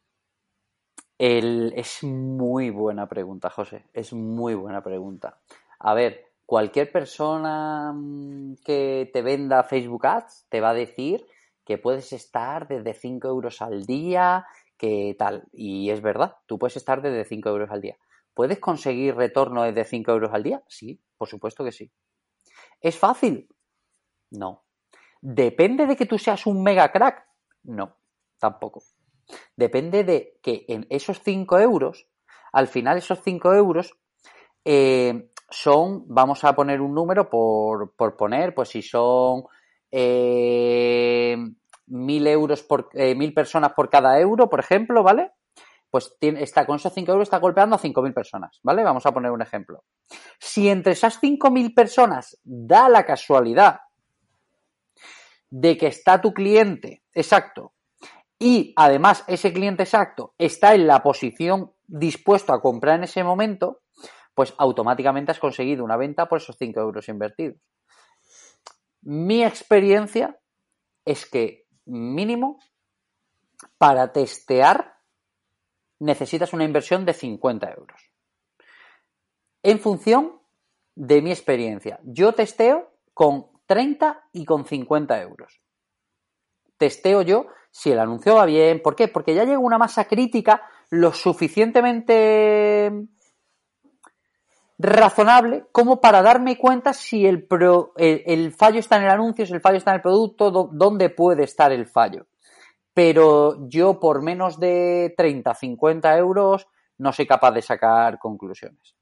Es 1.20 2.04
muy 2.04 2.70
buena 2.70 3.08
pregunta, 3.08 3.50
José. 3.50 3.86
Es 3.94 4.14
muy 4.14 4.54
buena 4.56 4.84
pregunta. 4.84 5.40
A 5.80 5.94
ver, 5.94 6.26
cualquier 6.46 6.92
persona 6.92 7.92
mm, 7.94 8.56
que 8.64 9.10
te 9.12 9.22
venda 9.22 9.64
Facebook 9.64 10.06
Ads 10.06 10.46
te 10.50 10.62
va 10.62 10.70
a 10.70 10.74
decir 10.74 11.26
que 11.66 11.78
puedes 11.78 12.14
estar 12.14 12.68
desde 12.68 12.94
5 12.94 13.28
euros 13.28 13.62
al 13.62 13.86
día, 13.86 14.46
que 14.78 15.16
tal. 15.20 15.48
Y 15.52 15.90
es 15.90 16.02
verdad, 16.02 16.38
tú 16.46 16.58
puedes 16.58 16.78
estar 16.78 17.02
desde 17.02 17.26
5 17.26 17.50
euros 17.50 17.70
al 17.72 17.82
día. 17.82 17.98
¿Puedes 18.34 18.60
conseguir 18.60 19.16
retorno 19.16 19.64
desde 19.64 19.84
5 19.84 20.12
euros 20.12 20.34
al 20.34 20.44
día? 20.44 20.64
Sí, 20.68 21.02
por 21.18 21.28
supuesto 21.28 21.64
que 21.64 21.72
sí. 21.72 21.92
¿Es 22.80 22.98
fácil? 22.98 23.50
No. 24.32 24.64
¿Depende 25.20 25.88
de 25.88 25.96
que 25.96 26.06
tú 26.06 26.18
seas 26.18 26.46
un 26.46 26.64
mega 26.64 26.92
crack? 26.92 27.26
No, 27.64 27.98
tampoco. 28.38 28.84
Depende 29.55 30.03
de 30.03 30.38
que 30.41 30.65
en 30.67 30.86
esos 30.89 31.22
5 31.22 31.60
euros, 31.60 32.07
al 32.51 32.67
final 32.67 32.98
esos 32.98 33.22
5 33.24 33.53
euros 33.53 33.93
eh, 34.63 35.29
son, 35.50 36.03
vamos 36.07 36.43
a 36.43 36.53
poner 36.53 36.81
un 36.81 36.93
número 36.93 37.29
por, 37.29 37.93
poner, 38.17 38.53
pues 38.53 38.69
si 38.69 38.81
son 38.81 39.43
eh, 39.91 41.38
mil 41.88 42.27
euros 42.27 42.63
por 42.63 42.89
eh, 42.93 43.15
mil 43.15 43.34
personas 43.34 43.74
por 43.74 43.89
cada 43.89 44.19
euro, 44.19 44.50
por 44.50 44.60
ejemplo, 44.60 45.03
¿vale? 45.03 45.31
Pues 45.89 46.17
está 46.19 46.65
con 46.65 46.75
esos 46.75 46.93
5 46.93 47.12
euros 47.12 47.27
está 47.27 47.39
golpeando 47.39 47.77
a 47.77 47.79
5.000 47.79 48.13
personas, 48.13 48.60
¿vale? 48.62 48.84
Vamos 48.84 49.05
a 49.05 49.13
poner 49.13 49.31
un 49.31 49.41
ejemplo. 49.41 49.86
Si 50.38 50.67
entre 50.67 50.91
esas 50.91 51.22
5.000 51.22 51.74
personas 51.74 52.38
da 52.43 52.89
la 52.89 53.05
casualidad 53.05 53.79
de 55.50 55.77
que 55.77 55.88
está 55.88 56.19
tu 56.19 56.34
cliente 56.34 57.03
exacto 57.13 57.74
y 58.39 58.74
además 58.75 59.24
ese 59.27 59.51
cliente 59.51 59.84
exacto 59.84 60.34
está 60.38 60.75
en 60.75 60.88
la 60.88 61.01
posición 61.01 61.74
dispuesto 61.88 62.53
a 62.53 62.62
comprar 62.62 62.98
en 62.98 63.06
ese 63.06 63.24
momento, 63.24 63.82
pues 64.36 64.53
automáticamente 64.58 65.32
has 65.32 65.39
conseguido 65.39 65.84
una 65.84 65.98
venta 65.98 66.27
por 66.27 66.39
esos 66.39 66.56
5 66.58 66.79
euros 66.79 67.10
invertidos. 67.10 67.58
Mi 69.01 69.44
experiencia 69.44 70.38
es 71.06 71.25
que 71.25 71.65
mínimo 71.86 72.60
para 73.77 74.12
testear 74.12 74.98
necesitas 76.00 76.53
una 76.53 76.65
inversión 76.65 77.06
de 77.06 77.13
50 77.13 77.72
euros. 77.72 78.12
En 79.63 79.79
función 79.79 80.39
de 80.94 81.22
mi 81.22 81.32
experiencia, 81.32 82.00
yo 82.03 82.34
testeo 82.34 82.91
con 83.13 83.48
30 83.65 84.29
y 84.34 84.46
con 84.46 84.65
50 84.65 85.22
euros. 85.22 85.60
Testeo 86.77 87.24
yo 87.24 87.48
si 87.77 87.91
el 87.91 88.00
anuncio 88.00 88.34
va 88.34 88.46
bien. 88.46 88.81
¿Por 88.81 88.96
qué? 88.96 89.07
Porque 89.07 89.36
ya 89.36 89.43
llega 89.43 89.60
una 89.60 89.77
masa 89.77 90.05
crítica 90.05 90.63
lo 90.89 91.13
suficientemente 91.13 92.91
razonable 94.79 95.65
como 95.72 96.01
para 96.01 96.24
darme 96.24 96.57
cuenta 96.57 96.91
si 96.93 97.27
el, 97.27 97.48
el, 97.96 98.51
fallo 98.51 98.79
está 98.79 98.98
en 98.98 99.03
el 99.03 99.12
anuncio, 99.12 99.46
si 99.46 99.53
el 99.53 99.62
fallo 99.62 99.77
está 99.77 99.91
en 99.91 99.98
el 99.98 100.01
producto, 100.01 100.50
dónde 100.72 101.12
puede 101.12 101.43
estar 101.43 101.72
el 101.72 101.86
fallo. 101.86 102.25
Pero 102.96 103.67
yo 103.67 104.00
por 104.00 104.24
menos 104.24 104.60
de 104.60 105.13
30, 105.15 105.53
50 105.53 106.17
euros 106.17 106.67
no 106.98 107.13
soy 107.13 107.27
capaz 107.27 107.51
de 107.51 107.62
sacar 107.62 108.17
conclusiones. 108.17 108.97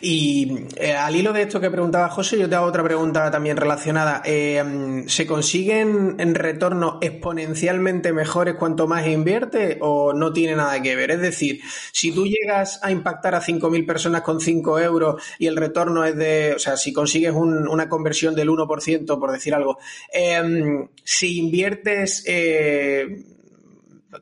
Y 0.00 0.66
eh, 0.76 0.92
al 0.92 1.16
hilo 1.16 1.32
de 1.32 1.42
esto 1.42 1.60
que 1.60 1.70
preguntaba 1.70 2.08
José, 2.08 2.38
yo 2.38 2.48
te 2.48 2.54
hago 2.54 2.66
otra 2.66 2.82
pregunta 2.84 3.30
también 3.30 3.56
relacionada. 3.56 4.22
Eh, 4.24 5.04
¿Se 5.06 5.26
consiguen 5.26 6.16
en 6.18 6.34
retorno 6.34 6.98
exponencialmente 7.00 8.12
mejores 8.12 8.56
cuanto 8.56 8.86
más 8.86 9.06
inviertes 9.06 9.78
o 9.80 10.12
no 10.12 10.32
tiene 10.32 10.56
nada 10.56 10.80
que 10.82 10.96
ver? 10.96 11.12
Es 11.12 11.20
decir, 11.20 11.60
si 11.92 12.12
tú 12.12 12.26
llegas 12.26 12.78
a 12.82 12.90
impactar 12.90 13.34
a 13.34 13.40
5.000 13.40 13.86
personas 13.86 14.22
con 14.22 14.40
5 14.40 14.78
euros 14.80 15.22
y 15.38 15.46
el 15.46 15.56
retorno 15.56 16.04
es 16.04 16.16
de, 16.16 16.54
o 16.54 16.58
sea, 16.58 16.76
si 16.76 16.92
consigues 16.92 17.32
una 17.32 17.88
conversión 17.88 18.34
del 18.34 18.50
1%, 18.50 19.18
por 19.18 19.32
decir 19.32 19.54
algo, 19.54 19.78
em, 20.12 20.88
si 21.04 21.38
inviertes 21.38 22.24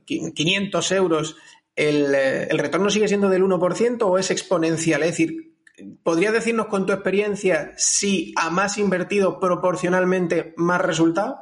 500 0.05 0.93
eh, 0.93 0.97
euros 0.97 1.37
el, 1.77 2.15
el, 2.15 2.59
retorno 2.59 2.91
sigue 2.91 3.09
siendo 3.09 3.29
del 3.29 3.43
1% 3.43 4.03
o 4.03 4.19
es 4.19 4.31
exponencial? 4.31 5.03
Es 5.03 5.11
decir, 5.11 5.55
¿Podrías 6.03 6.33
decirnos 6.33 6.67
con 6.67 6.87
tu 6.87 6.93
experiencia 6.93 7.73
si 7.77 8.33
a 8.37 8.51
más 8.51 8.79
invertido 8.79 9.41
proporcionalmente 9.41 10.55
más 10.57 10.81
resultado? 10.81 11.39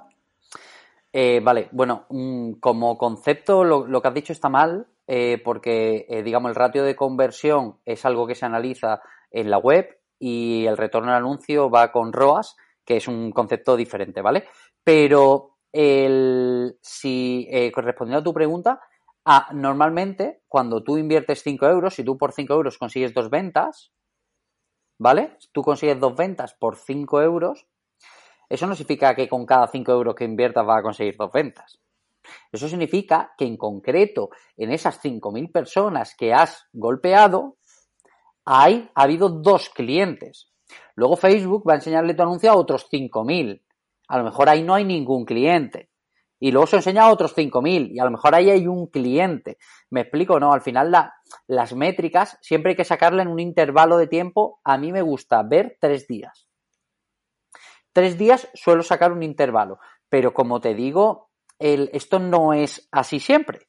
Eh, 1.12 1.40
vale, 1.44 1.68
bueno, 1.72 2.06
mm, 2.08 2.52
como 2.52 2.96
concepto 2.96 3.62
lo, 3.62 4.00
que 4.00 4.08
has 4.08 4.14
dicho 4.14 4.32
está 4.32 4.48
mal 4.48 4.86
eh, 5.06 5.40
porque, 5.44 6.06
eh, 6.08 6.22
digamos, 6.22 6.48
el 6.48 6.54
ratio 6.54 6.82
de 6.82 6.96
conversión 6.96 7.76
es 7.84 8.06
algo 8.06 8.26
que 8.26 8.34
se 8.34 8.46
analiza 8.46 9.02
en 9.30 9.50
la 9.50 9.58
web 9.58 9.98
y 10.18 10.64
el 10.64 10.78
retorno 10.78 11.10
al 11.10 11.18
anuncio 11.18 11.68
va 11.68 11.92
con 11.92 12.12
ROAS, 12.12 12.56
que 12.86 12.96
es 12.96 13.08
un 13.08 13.32
concepto 13.32 13.76
diferente, 13.76 14.22
¿vale? 14.22 14.44
Pero 14.82 15.56
el, 15.72 16.78
si, 16.80 17.46
respondiendo 17.74 18.20
a 18.20 18.24
tu 18.24 18.32
pregunta, 18.32 18.80
ah, 19.24 19.48
normalmente 19.52 20.42
cuando 20.48 20.82
tú 20.82 20.98
inviertes 20.98 21.42
5 21.42 21.66
euros, 21.66 21.94
si 21.94 22.04
tú 22.04 22.16
por 22.18 22.32
5 22.32 22.52
euros 22.52 22.78
consigues 22.78 23.14
dos 23.14 23.30
ventas, 23.30 23.92
¿vale? 24.98 25.36
Tú 25.52 25.62
consigues 25.62 25.98
dos 25.98 26.14
ventas 26.16 26.54
por 26.54 26.76
5 26.76 27.22
euros, 27.22 27.66
eso 28.48 28.66
no 28.66 28.74
significa 28.74 29.14
que 29.14 29.28
con 29.28 29.46
cada 29.46 29.66
5 29.66 29.92
euros 29.92 30.14
que 30.14 30.24
inviertas 30.24 30.66
vas 30.66 30.80
a 30.80 30.82
conseguir 30.82 31.16
dos 31.16 31.32
ventas. 31.32 31.80
Eso 32.52 32.68
significa 32.68 33.32
que 33.36 33.46
en 33.46 33.56
concreto, 33.56 34.30
en 34.56 34.70
esas 34.70 35.02
5.000 35.02 35.50
personas 35.50 36.14
que 36.14 36.32
has 36.32 36.66
golpeado, 36.72 37.56
hay, 38.44 38.90
ha 38.94 39.02
habido 39.02 39.28
dos 39.28 39.70
clientes. 39.70 40.52
Luego 40.94 41.16
Facebook 41.16 41.64
va 41.68 41.72
a 41.72 41.76
enseñarle 41.76 42.14
tu 42.14 42.22
anuncio 42.22 42.50
a 42.50 42.56
otros 42.56 42.86
5.000. 42.90 43.62
A 44.08 44.18
lo 44.18 44.24
mejor 44.24 44.48
ahí 44.48 44.62
no 44.62 44.74
hay 44.74 44.84
ningún 44.84 45.24
cliente 45.24 45.91
y 46.42 46.50
luego 46.50 46.66
se 46.66 46.74
enseña 46.74 47.04
a 47.04 47.12
otros 47.12 47.36
5.000 47.36 47.92
y 47.92 48.00
a 48.00 48.04
lo 48.04 48.10
mejor 48.10 48.34
ahí 48.34 48.50
hay 48.50 48.66
un 48.66 48.88
cliente. 48.88 49.58
¿Me 49.90 50.00
explico? 50.00 50.40
No, 50.40 50.52
al 50.52 50.60
final 50.60 50.90
las 51.46 51.72
métricas 51.72 52.36
siempre 52.40 52.70
hay 52.70 52.76
que 52.76 52.84
sacarle 52.84 53.22
en 53.22 53.28
un 53.28 53.38
intervalo 53.38 53.96
de 53.96 54.08
tiempo. 54.08 54.60
A 54.64 54.76
mí 54.76 54.90
me 54.90 55.02
gusta 55.02 55.40
ver 55.44 55.78
tres 55.80 56.08
días. 56.08 56.48
Tres 57.92 58.18
días 58.18 58.48
suelo 58.54 58.82
sacar 58.82 59.12
un 59.12 59.22
intervalo, 59.22 59.78
pero 60.08 60.34
como 60.34 60.60
te 60.60 60.74
digo, 60.74 61.30
el, 61.60 61.90
esto 61.92 62.18
no 62.18 62.52
es 62.52 62.88
así 62.90 63.20
siempre. 63.20 63.68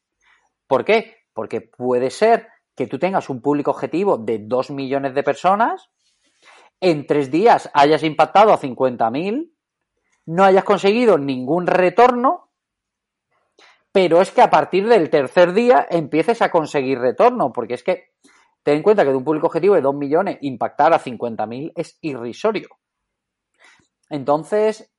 ¿Por 0.66 0.84
qué? 0.84 1.18
Porque 1.32 1.60
puede 1.60 2.10
ser 2.10 2.48
que 2.74 2.88
tú 2.88 2.98
tengas 2.98 3.30
un 3.30 3.40
público 3.40 3.70
objetivo 3.70 4.18
de 4.18 4.40
2 4.40 4.70
millones 4.70 5.14
de 5.14 5.22
personas, 5.22 5.90
en 6.80 7.06
tres 7.06 7.30
días 7.30 7.70
hayas 7.72 8.02
impactado 8.02 8.52
a 8.52 8.58
50.000, 8.58 9.52
no 10.26 10.42
hayas 10.42 10.64
conseguido 10.64 11.18
ningún 11.18 11.68
retorno 11.68 12.43
pero 13.94 14.20
es 14.20 14.32
que 14.32 14.42
a 14.42 14.50
partir 14.50 14.88
del 14.88 15.08
tercer 15.08 15.52
día 15.52 15.86
empieces 15.88 16.42
a 16.42 16.50
conseguir 16.50 16.98
retorno, 16.98 17.52
porque 17.52 17.74
es 17.74 17.84
que 17.84 18.08
ten 18.64 18.78
en 18.78 18.82
cuenta 18.82 19.04
que 19.04 19.10
de 19.10 19.16
un 19.16 19.22
público 19.22 19.46
objetivo 19.46 19.76
de 19.76 19.82
2 19.82 19.94
millones 19.94 20.38
impactar 20.40 20.92
a 20.92 20.98
50.000 20.98 21.70
es 21.76 21.96
irrisorio. 22.00 22.70
Entonces, 24.10 24.92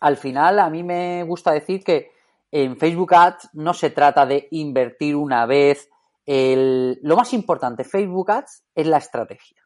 al 0.00 0.18
final 0.18 0.58
a 0.58 0.68
mí 0.68 0.82
me 0.82 1.22
gusta 1.22 1.52
decir 1.52 1.82
que 1.82 2.10
en 2.50 2.76
Facebook 2.76 3.14
Ads 3.14 3.48
no 3.54 3.72
se 3.72 3.88
trata 3.88 4.26
de 4.26 4.48
invertir 4.50 5.16
una 5.16 5.46
vez. 5.46 5.88
Lo 6.26 7.16
más 7.16 7.32
importante, 7.32 7.84
Facebook 7.84 8.32
Ads 8.32 8.64
es 8.74 8.86
la 8.86 8.98
estrategia. 8.98 9.62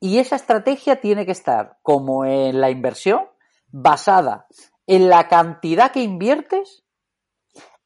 Y 0.00 0.18
esa 0.18 0.36
estrategia 0.36 1.00
tiene 1.00 1.24
que 1.24 1.32
estar, 1.32 1.78
como 1.80 2.26
en 2.26 2.60
la 2.60 2.68
inversión, 2.68 3.22
basada 3.68 4.46
en 4.88 5.10
la 5.10 5.28
cantidad 5.28 5.92
que 5.92 6.00
inviertes, 6.00 6.82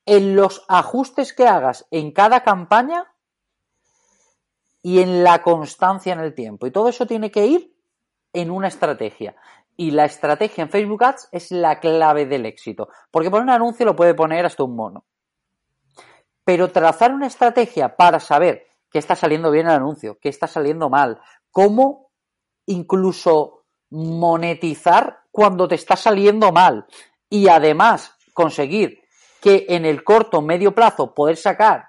en 0.06 0.36
los 0.36 0.64
ajustes 0.68 1.32
que 1.32 1.48
hagas 1.48 1.84
en 1.90 2.12
cada 2.12 2.44
campaña 2.44 3.12
y 4.82 5.00
en 5.00 5.24
la 5.24 5.42
constancia 5.42 6.12
en 6.12 6.20
el 6.20 6.32
tiempo. 6.32 6.66
Y 6.66 6.70
todo 6.70 6.88
eso 6.88 7.04
tiene 7.04 7.32
que 7.32 7.44
ir 7.44 7.76
en 8.32 8.52
una 8.52 8.68
estrategia. 8.68 9.34
Y 9.76 9.90
la 9.90 10.04
estrategia 10.04 10.62
en 10.62 10.70
Facebook 10.70 11.02
Ads 11.02 11.28
es 11.32 11.50
la 11.50 11.80
clave 11.80 12.24
del 12.24 12.46
éxito. 12.46 12.88
Porque 13.10 13.30
poner 13.30 13.44
un 13.44 13.50
anuncio 13.50 13.84
lo 13.84 13.96
puede 13.96 14.14
poner 14.14 14.46
hasta 14.46 14.62
un 14.62 14.76
mono. 14.76 15.04
Pero 16.44 16.70
trazar 16.70 17.12
una 17.12 17.26
estrategia 17.26 17.96
para 17.96 18.20
saber 18.20 18.66
qué 18.90 19.00
está 19.00 19.16
saliendo 19.16 19.50
bien 19.50 19.66
el 19.66 19.72
anuncio, 19.72 20.18
qué 20.20 20.28
está 20.28 20.46
saliendo 20.46 20.88
mal, 20.88 21.20
cómo 21.50 22.10
incluso 22.66 23.61
monetizar 23.92 25.20
cuando 25.30 25.68
te 25.68 25.76
está 25.76 25.96
saliendo 25.96 26.52
mal 26.52 26.86
y 27.28 27.48
además 27.48 28.14
conseguir 28.34 29.00
que 29.40 29.66
en 29.68 29.84
el 29.84 30.02
corto 30.02 30.42
medio 30.42 30.74
plazo 30.74 31.14
poder 31.14 31.36
sacar 31.36 31.84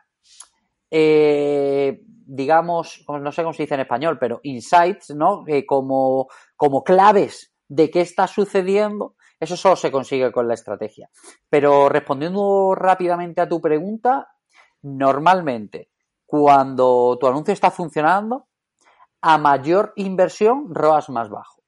eh, 0.89 2.01
digamos 2.05 3.03
no 3.07 3.31
sé 3.31 3.41
cómo 3.41 3.53
se 3.53 3.63
dice 3.63 3.75
en 3.75 3.81
español 3.81 4.17
pero 4.19 4.39
insights 4.43 5.15
no 5.15 5.43
eh, 5.47 5.65
como 5.65 6.27
como 6.55 6.83
claves 6.83 7.53
de 7.67 7.89
qué 7.89 8.01
está 8.01 8.27
sucediendo, 8.27 9.15
eso 9.39 9.57
solo 9.57 9.75
se 9.75 9.91
consigue 9.91 10.31
con 10.31 10.47
la 10.47 10.53
estrategia. 10.53 11.09
Pero 11.49 11.89
respondiendo 11.89 12.75
rápidamente 12.75 13.41
a 13.41 13.49
tu 13.49 13.59
pregunta, 13.59 14.27
normalmente 14.83 15.89
cuando 16.25 17.17
tu 17.19 17.27
anuncio 17.27 17.53
está 17.53 17.71
funcionando, 17.71 18.47
a 19.21 19.37
mayor 19.37 19.93
inversión, 19.95 20.67
ROAS 20.69 21.09
más 21.09 21.29
bajo. 21.29 21.62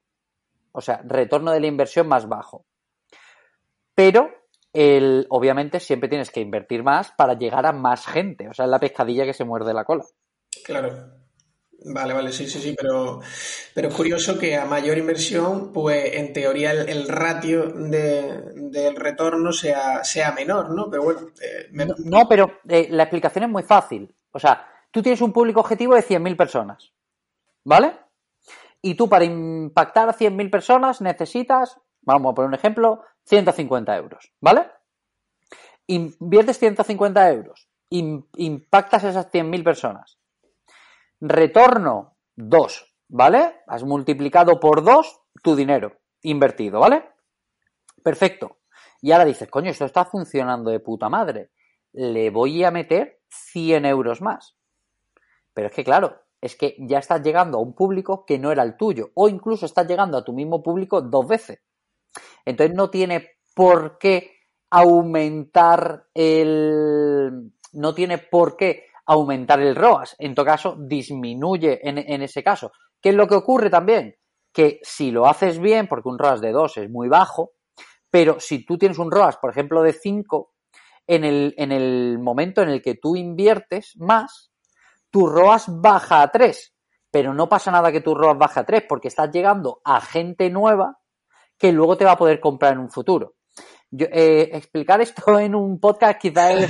O 0.76 0.82
sea, 0.82 1.00
retorno 1.06 1.52
de 1.52 1.60
la 1.60 1.68
inversión 1.68 2.06
más 2.06 2.28
bajo. 2.28 2.66
Pero, 3.94 4.28
el, 4.74 5.26
obviamente, 5.30 5.80
siempre 5.80 6.10
tienes 6.10 6.30
que 6.30 6.40
invertir 6.40 6.82
más 6.82 7.12
para 7.12 7.32
llegar 7.32 7.64
a 7.64 7.72
más 7.72 8.06
gente. 8.06 8.46
O 8.46 8.52
sea, 8.52 8.66
es 8.66 8.70
la 8.70 8.78
pescadilla 8.78 9.24
que 9.24 9.32
se 9.32 9.46
muerde 9.46 9.72
la 9.72 9.84
cola. 9.84 10.04
Claro. 10.62 11.16
Vale, 11.82 12.12
vale, 12.12 12.30
sí, 12.30 12.46
sí, 12.46 12.58
sí, 12.58 12.74
pero, 12.78 13.20
pero 13.72 13.88
es 13.88 13.94
curioso 13.94 14.38
que 14.38 14.54
a 14.54 14.66
mayor 14.66 14.98
inversión, 14.98 15.72
pues 15.72 16.14
en 16.14 16.34
teoría 16.34 16.72
el, 16.72 17.08
ratio 17.08 17.68
del 17.68 18.96
retorno 18.96 19.52
sea, 19.52 20.04
sea 20.04 20.32
menor, 20.32 20.74
¿no? 20.74 20.90
Pero 20.90 21.04
bueno. 21.04 21.20
Eh, 21.40 21.70
no, 22.04 22.28
pero 22.28 22.60
eh, 22.68 22.88
la 22.90 23.04
explicación 23.04 23.44
es 23.44 23.50
muy 23.50 23.62
fácil. 23.62 24.14
O 24.30 24.38
sea, 24.38 24.66
tú 24.90 25.00
tienes 25.00 25.22
un 25.22 25.32
público 25.32 25.60
objetivo 25.60 25.94
de 25.94 26.02
100.000 26.02 26.36
personas, 26.36 26.92
¿vale? 27.64 27.94
Y 28.82 28.94
tú 28.94 29.08
para 29.08 29.24
impactar 29.24 30.08
a 30.08 30.12
100.000 30.12 30.50
personas 30.50 31.00
necesitas, 31.00 31.80
vamos 32.02 32.32
a 32.32 32.34
poner 32.34 32.48
un 32.48 32.54
ejemplo, 32.54 33.02
150 33.24 33.96
euros, 33.96 34.32
¿vale? 34.40 34.70
Inviertes 35.86 36.58
150 36.58 37.30
euros, 37.32 37.68
impactas 37.90 39.04
a 39.04 39.10
esas 39.10 39.32
100.000 39.32 39.64
personas. 39.64 40.18
Retorno 41.20 42.16
2, 42.36 42.96
¿vale? 43.08 43.62
Has 43.66 43.84
multiplicado 43.84 44.60
por 44.60 44.84
2 44.84 45.20
tu 45.42 45.56
dinero 45.56 45.98
invertido, 46.22 46.80
¿vale? 46.80 47.08
Perfecto. 48.02 48.58
Y 49.00 49.12
ahora 49.12 49.24
dices, 49.24 49.48
coño, 49.48 49.70
esto 49.70 49.84
está 49.84 50.04
funcionando 50.04 50.70
de 50.70 50.80
puta 50.80 51.08
madre. 51.08 51.50
Le 51.92 52.30
voy 52.30 52.64
a 52.64 52.70
meter 52.70 53.20
100 53.28 53.84
euros 53.86 54.20
más. 54.20 54.56
Pero 55.54 55.68
es 55.68 55.74
que, 55.74 55.84
claro, 55.84 56.25
es 56.40 56.56
que 56.56 56.76
ya 56.78 56.98
estás 56.98 57.22
llegando 57.22 57.58
a 57.58 57.62
un 57.62 57.74
público 57.74 58.24
que 58.26 58.38
no 58.38 58.52
era 58.52 58.62
el 58.62 58.76
tuyo, 58.76 59.10
o 59.14 59.28
incluso 59.28 59.66
estás 59.66 59.86
llegando 59.86 60.18
a 60.18 60.24
tu 60.24 60.32
mismo 60.32 60.62
público 60.62 61.00
dos 61.00 61.26
veces. 61.26 61.60
Entonces 62.44 62.76
no 62.76 62.90
tiene 62.90 63.30
por 63.54 63.98
qué 63.98 64.32
aumentar 64.70 66.06
el. 66.14 67.52
No 67.72 67.94
tiene 67.94 68.18
por 68.18 68.56
qué 68.56 68.86
aumentar 69.06 69.60
el 69.60 69.76
ROAS. 69.76 70.16
En 70.18 70.34
todo 70.34 70.46
caso, 70.46 70.76
disminuye 70.78 71.80
en, 71.82 72.22
ese 72.22 72.42
caso. 72.42 72.72
¿Qué 73.00 73.10
es 73.10 73.14
lo 73.14 73.26
que 73.26 73.34
ocurre 73.34 73.70
también? 73.70 74.16
Que 74.52 74.80
si 74.82 75.10
lo 75.10 75.26
haces 75.26 75.58
bien, 75.58 75.86
porque 75.86 76.08
un 76.08 76.18
ROAS 76.18 76.40
de 76.40 76.52
2 76.52 76.76
es 76.78 76.90
muy 76.90 77.08
bajo, 77.08 77.52
pero 78.10 78.40
si 78.40 78.64
tú 78.64 78.78
tienes 78.78 78.98
un 78.98 79.10
ROAS, 79.10 79.36
por 79.36 79.50
ejemplo, 79.50 79.82
de 79.82 79.92
5, 79.92 80.52
en 81.06 81.24
el, 81.24 81.54
en 81.56 81.72
el 81.72 82.18
momento 82.18 82.62
en 82.62 82.70
el 82.70 82.82
que 82.82 82.94
tú 82.94 83.16
inviertes 83.16 83.92
más, 83.96 84.50
tu 85.16 85.26
ROAS 85.26 85.64
baja 85.68 86.20
a 86.20 86.30
3. 86.30 86.74
Pero 87.10 87.32
no 87.32 87.48
pasa 87.48 87.70
nada 87.70 87.90
que 87.90 88.02
tu 88.02 88.14
ROAS 88.14 88.36
baje 88.36 88.60
a 88.60 88.64
3 88.64 88.84
porque 88.86 89.08
estás 89.08 89.30
llegando 89.32 89.80
a 89.82 89.98
gente 90.02 90.50
nueva 90.50 90.98
que 91.58 91.72
luego 91.72 91.96
te 91.96 92.04
va 92.04 92.12
a 92.12 92.18
poder 92.18 92.38
comprar 92.38 92.74
en 92.74 92.80
un 92.80 92.90
futuro. 92.90 93.36
Eh, 93.98 94.50
explicar 94.52 95.00
esto 95.00 95.38
en 95.38 95.54
un 95.54 95.80
podcast 95.80 96.20
quizás 96.20 96.68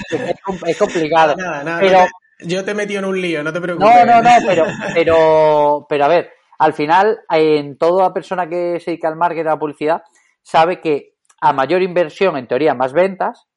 es, 0.65 0.79
complicado. 0.79 1.35
pero, 1.81 2.07
yo 2.39 2.65
te 2.65 2.71
he 2.71 2.75
metido 2.75 3.01
en 3.01 3.07
un 3.07 3.21
lío, 3.21 3.43
no 3.43 3.53
te 3.53 3.61
preocupes. 3.61 3.89
No, 3.89 4.07
no, 4.07 4.23
no, 4.23 4.31
pero, 4.47 4.67
pero, 4.95 5.87
pero 5.89 6.05
a 6.05 6.09
ver, 6.09 6.31
al 6.61 6.73
final, 6.73 7.19
en 7.29 7.77
toda 7.77 8.15
persona 8.15 8.49
que 8.49 8.79
se 8.79 8.93
dedica 8.93 9.09
al 9.09 9.17
marketing, 9.17 9.49
a 9.49 9.55
la 9.55 9.59
publicidad, 9.59 10.03
sabe 10.41 10.81
que 10.81 11.15
a 11.41 11.53
mayor 11.53 11.83
inversión, 11.83 12.37
en 12.37 12.47
teoría, 12.47 12.75
más 12.75 12.93
ventas, 12.93 13.49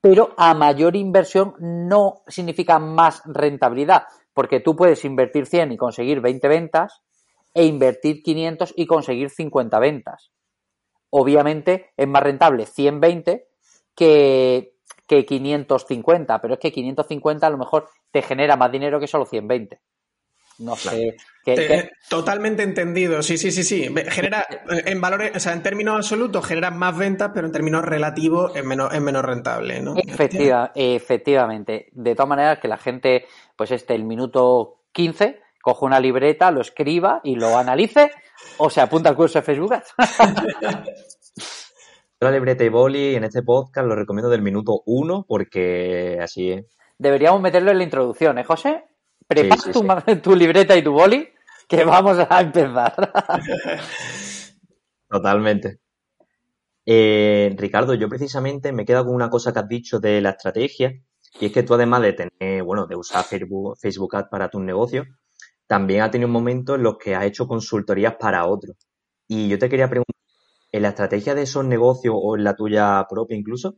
pero 0.00 0.34
a 0.36 0.54
mayor 0.54 0.96
inversión 0.96 1.54
no 1.58 2.22
significa 2.26 2.78
más 2.78 3.22
rentabilidad, 3.26 4.04
porque 4.32 4.60
tú 4.60 4.74
puedes 4.74 5.04
invertir 5.04 5.46
100 5.46 5.72
y 5.72 5.76
conseguir 5.76 6.20
20 6.20 6.48
ventas 6.48 7.02
e 7.52 7.64
invertir 7.64 8.22
500 8.22 8.72
y 8.76 8.86
conseguir 8.86 9.30
50 9.30 9.78
ventas. 9.78 10.30
Obviamente 11.10 11.90
es 11.96 12.08
más 12.08 12.22
rentable 12.22 12.66
120 12.66 13.48
que, 13.94 14.74
que 15.06 15.26
550, 15.26 16.40
pero 16.40 16.54
es 16.54 16.60
que 16.60 16.72
550 16.72 17.46
a 17.46 17.50
lo 17.50 17.58
mejor 17.58 17.88
te 18.12 18.22
genera 18.22 18.56
más 18.56 18.70
dinero 18.70 19.00
que 19.00 19.08
solo 19.08 19.26
120. 19.26 19.80
No 20.60 20.76
sé. 20.76 21.16
Totalmente 22.08 22.62
entendido, 22.62 23.22
sí, 23.22 23.38
sí, 23.38 23.50
sí, 23.50 23.64
sí. 23.64 23.88
Genera, 24.10 24.46
en 24.68 25.00
valores, 25.00 25.34
o 25.34 25.40
sea, 25.40 25.54
en 25.54 25.62
términos 25.62 25.96
absolutos 25.96 26.44
genera 26.44 26.70
más 26.70 26.96
ventas, 26.96 27.30
pero 27.34 27.46
en 27.46 27.52
términos 27.52 27.82
relativos 27.82 28.54
es 28.54 28.64
menos, 28.64 28.92
es 28.92 29.00
menos 29.00 29.24
rentable, 29.24 29.80
¿no? 29.80 29.94
Efectiva, 29.96 30.70
efectivamente. 30.74 31.88
De 31.92 32.14
todas 32.14 32.28
maneras, 32.28 32.58
que 32.58 32.68
la 32.68 32.76
gente, 32.76 33.24
pues 33.56 33.70
este, 33.70 33.94
el 33.94 34.04
minuto 34.04 34.82
15, 34.92 35.40
coja 35.62 35.86
una 35.86 35.98
libreta, 35.98 36.50
lo 36.50 36.60
escriba 36.60 37.22
y 37.24 37.36
lo 37.36 37.56
analice, 37.56 38.10
o 38.58 38.68
se 38.68 38.82
apunta 38.82 39.08
al 39.08 39.16
curso 39.16 39.38
de 39.38 39.44
Facebook 39.44 39.72
La 42.20 42.30
libreta 42.30 42.64
y 42.64 42.68
boli 42.68 43.14
en 43.14 43.24
este 43.24 43.42
podcast 43.42 43.86
lo 43.86 43.96
recomiendo 43.96 44.28
del 44.28 44.42
minuto 44.42 44.82
1 44.84 45.24
porque 45.26 46.18
así 46.20 46.50
es. 46.50 46.66
Deberíamos 46.98 47.40
meterlo 47.40 47.70
en 47.70 47.78
la 47.78 47.84
introducción, 47.84 48.36
¿eh, 48.36 48.44
José? 48.44 48.84
Prepara 49.30 50.20
tu, 50.20 50.34
libreta 50.34 50.76
y 50.76 50.82
tu 50.82 50.90
boli, 50.90 51.28
que 51.68 51.84
vamos 51.84 52.18
a 52.18 52.40
empezar. 52.40 53.12
Totalmente. 55.08 55.78
Eh, 56.84 57.54
Ricardo, 57.56 57.94
yo 57.94 58.08
precisamente 58.08 58.72
me 58.72 58.84
quedo 58.84 59.04
con 59.04 59.14
una 59.14 59.30
cosa 59.30 59.52
que 59.52 59.60
has 59.60 59.68
dicho 59.68 60.00
de 60.00 60.20
la 60.20 60.30
estrategia, 60.30 61.00
y 61.38 61.46
es 61.46 61.52
que 61.52 61.62
tú 61.62 61.74
además 61.74 62.02
de 62.02 62.12
tener, 62.14 62.64
bueno, 62.64 62.88
de 62.88 62.96
usar 62.96 63.22
Facebook, 63.22 63.78
Facebook 63.80 64.16
Ads 64.16 64.30
para 64.30 64.48
tus 64.48 64.62
negocios, 64.62 65.06
también 65.68 66.02
has 66.02 66.10
tenido 66.10 66.26
un 66.26 66.32
momento 66.32 66.74
en 66.74 66.82
los 66.82 66.98
que 66.98 67.14
has 67.14 67.24
hecho 67.24 67.46
consultorías 67.46 68.16
para 68.18 68.44
otros. 68.46 68.76
Y 69.28 69.48
yo 69.48 69.60
te 69.60 69.68
quería 69.68 69.88
preguntar, 69.88 70.16
¿en 70.72 70.82
la 70.82 70.88
estrategia 70.88 71.36
de 71.36 71.42
esos 71.42 71.64
negocios 71.64 72.16
o 72.18 72.36
en 72.36 72.42
la 72.42 72.56
tuya 72.56 73.06
propia 73.08 73.36
incluso, 73.36 73.76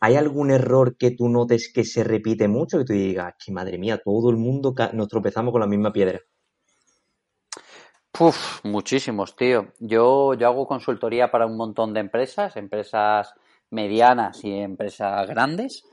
¿Hay 0.00 0.16
algún 0.16 0.50
error 0.50 0.96
que 0.96 1.12
tú 1.12 1.28
notes 1.28 1.72
que 1.72 1.84
se 1.84 2.04
repite 2.04 2.48
mucho? 2.48 2.78
Que 2.78 2.84
tú 2.84 2.92
digas, 2.92 3.34
que 3.42 3.52
madre 3.52 3.78
mía, 3.78 4.00
todo 4.04 4.30
el 4.30 4.36
mundo 4.36 4.74
nos 4.92 5.08
tropezamos 5.08 5.52
con 5.52 5.60
la 5.60 5.66
misma 5.66 5.92
piedra. 5.92 6.20
Puf, 8.16 8.64
muchísimos, 8.64 9.34
tío. 9.34 9.72
Yo, 9.80 10.34
yo 10.34 10.46
hago 10.46 10.68
consultoría 10.68 11.32
para 11.32 11.46
un 11.46 11.56
montón 11.56 11.92
de 11.92 11.98
empresas, 11.98 12.56
empresas 12.56 13.34
medianas 13.70 14.44
y 14.44 14.52
empresas 14.52 15.28
grandes, 15.28 15.84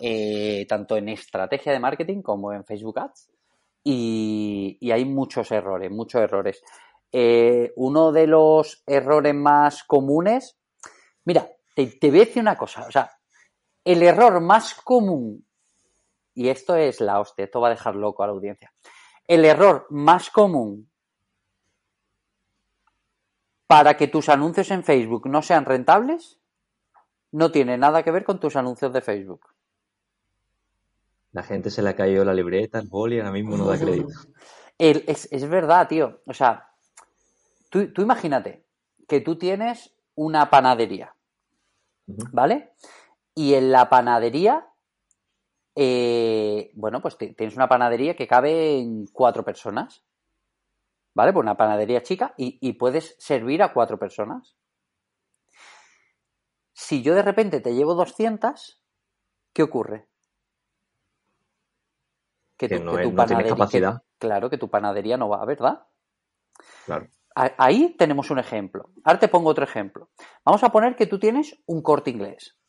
eh, 0.00 0.66
tanto 0.68 0.96
en 0.96 1.10
estrategia 1.10 1.72
de 1.72 1.78
marketing 1.78 2.22
como 2.22 2.52
en 2.52 2.64
Facebook 2.64 2.98
Ads. 2.98 3.30
Y, 3.84 4.90
hay 4.92 5.04
muchos 5.04 5.52
errores, 5.52 5.92
muchos 5.92 6.20
errores. 6.20 6.60
Eh, 7.12 7.72
uno 7.76 8.10
de 8.10 8.26
los 8.26 8.82
errores 8.84 9.34
más 9.34 9.84
comunes, 9.84 10.58
mira, 11.24 11.48
te, 11.76 11.86
te 11.86 12.10
voy 12.10 12.22
a 12.22 12.24
decir 12.24 12.42
una 12.42 12.58
cosa, 12.58 12.84
o 12.86 12.90
sea, 12.90 13.10
el 13.92 14.02
error 14.02 14.40
más 14.40 14.74
común, 14.74 15.46
y 16.34 16.48
esto 16.48 16.76
es 16.76 17.00
la 17.00 17.20
hostia, 17.20 17.44
esto 17.44 17.60
va 17.60 17.68
a 17.68 17.70
dejar 17.70 17.96
loco 17.96 18.22
a 18.22 18.26
la 18.26 18.32
audiencia, 18.32 18.72
el 19.26 19.44
error 19.44 19.86
más 19.90 20.30
común 20.30 20.90
para 23.66 23.96
que 23.96 24.08
tus 24.08 24.28
anuncios 24.28 24.70
en 24.72 24.82
Facebook 24.82 25.28
no 25.28 25.42
sean 25.42 25.64
rentables 25.64 26.40
no 27.32 27.52
tiene 27.52 27.78
nada 27.78 28.02
que 28.02 28.10
ver 28.10 28.24
con 28.24 28.40
tus 28.40 28.56
anuncios 28.56 28.92
de 28.92 29.00
Facebook. 29.00 29.46
La 31.32 31.42
gente 31.44 31.70
se 31.70 31.82
le 31.82 31.90
ha 31.90 31.96
caído 31.96 32.24
la 32.24 32.34
libreta, 32.34 32.80
el 32.80 32.88
boli, 32.88 33.20
ahora 33.20 33.30
mismo 33.30 33.56
no 33.56 33.66
da 33.66 33.78
crédito. 33.78 34.08
es, 34.78 35.48
verdad, 35.48 35.86
tío. 35.86 36.22
O 36.26 36.34
sea, 36.34 36.68
tú, 37.68 37.88
imagínate 37.98 38.66
que 39.06 39.20
tú 39.20 39.36
tienes 39.36 39.94
una 40.16 40.50
panadería, 40.50 41.14
¿vale? 42.06 42.72
Y 43.40 43.54
en 43.54 43.72
la 43.72 43.88
panadería, 43.88 44.68
eh, 45.74 46.72
bueno, 46.74 47.00
pues 47.00 47.16
tienes 47.16 47.56
una 47.56 47.70
panadería 47.70 48.14
que 48.14 48.26
cabe 48.26 48.78
en 48.78 49.06
cuatro 49.06 49.46
personas. 49.46 50.04
¿Vale? 51.14 51.32
Pues 51.32 51.42
una 51.42 51.56
panadería 51.56 52.02
chica 52.02 52.34
y, 52.36 52.72
puedes 52.74 53.16
servir 53.18 53.62
a 53.62 53.72
cuatro 53.72 53.98
personas. 53.98 54.58
Si 56.74 57.00
yo 57.00 57.14
de 57.14 57.22
repente 57.22 57.62
te 57.62 57.72
llevo 57.72 57.94
200, 57.94 58.82
¿qué 59.54 59.62
ocurre? 59.62 60.06
Que, 62.58 62.68
tu, 62.68 62.84
no, 62.84 62.92
panadería, 63.16 63.52
capacidad. 63.52 64.02
claro, 64.18 64.50
que 64.50 64.58
tu 64.58 64.68
panadería 64.68 65.16
no 65.16 65.30
va, 65.30 65.42
¿verdad? 65.46 65.86
Claro. 66.84 67.08
Ahí 67.34 67.96
tenemos 67.96 68.30
un 68.30 68.38
ejemplo. 68.38 68.90
Ahora 69.02 69.18
te 69.18 69.28
pongo 69.28 69.48
otro 69.48 69.64
ejemplo. 69.64 70.10
Vamos 70.44 70.62
a 70.62 70.70
poner 70.70 70.94
que 70.94 71.06
tú 71.06 71.18
tienes 71.18 71.58
un 71.64 71.80
corte 71.80 72.10
inglés. 72.10 72.59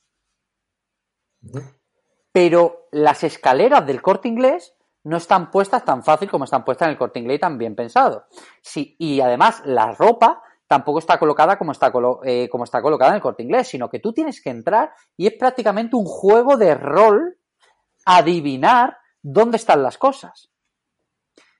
Pero 2.32 2.88
las 2.92 3.24
escaleras 3.24 3.86
del 3.86 4.02
corte 4.02 4.28
inglés 4.28 4.76
no 5.04 5.18
están 5.18 5.50
puestas 5.52 5.84
tan 5.84 6.04
fácil 6.04 6.30
como 6.30 6.46
están 6.46 6.64
puestas 6.64 6.88
en 6.88 6.92
el 6.92 6.98
corte 6.98 7.20
inglés 7.20 7.38
y 7.38 7.42
tan 7.42 7.58
bien 7.58 7.76
pensado. 7.76 8.26
Sí, 8.62 8.96
y 9.00 9.20
además 9.22 9.62
la 9.66 9.92
ropa 9.92 10.44
tampoco 10.68 11.00
está 11.00 11.20
colocada 11.20 11.58
como 11.58 11.72
está, 11.72 11.92
eh, 12.24 12.48
como 12.50 12.64
está 12.64 12.82
colocada 12.82 13.12
en 13.12 13.16
el 13.16 13.22
corte 13.22 13.44
inglés, 13.44 13.68
sino 13.68 13.90
que 13.90 14.00
tú 14.00 14.14
tienes 14.14 14.42
que 14.42 14.52
entrar 14.52 14.94
y 15.18 15.28
es 15.28 15.34
prácticamente 15.34 15.96
un 15.96 16.06
juego 16.06 16.56
de 16.56 16.76
rol 16.76 17.38
adivinar 18.06 18.98
dónde 19.22 19.58
están 19.58 19.84
las 19.84 19.98
cosas. 19.98 20.50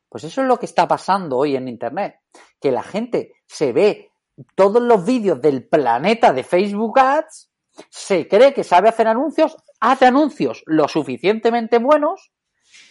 Pues 0.08 0.24
eso 0.24 0.42
es 0.42 0.48
lo 0.48 0.58
que 0.58 0.66
está 0.66 0.88
pasando 0.88 1.38
hoy 1.38 1.56
en 1.56 1.68
Internet, 1.68 2.20
que 2.60 2.72
la 2.72 2.84
gente 2.84 3.34
se 3.46 3.74
ve 3.74 4.12
todos 4.56 4.82
los 4.82 5.06
vídeos 5.06 5.42
del 5.42 5.68
planeta 5.68 6.34
de 6.34 6.44
Facebook 6.44 7.00
Ads, 7.00 7.51
se 7.90 8.28
cree 8.28 8.54
que 8.54 8.64
sabe 8.64 8.90
hacer 8.90 9.08
anuncios, 9.08 9.58
hace 9.80 10.06
anuncios 10.06 10.64
lo 10.66 10.88
suficientemente 10.88 11.80
buenos, 11.80 12.32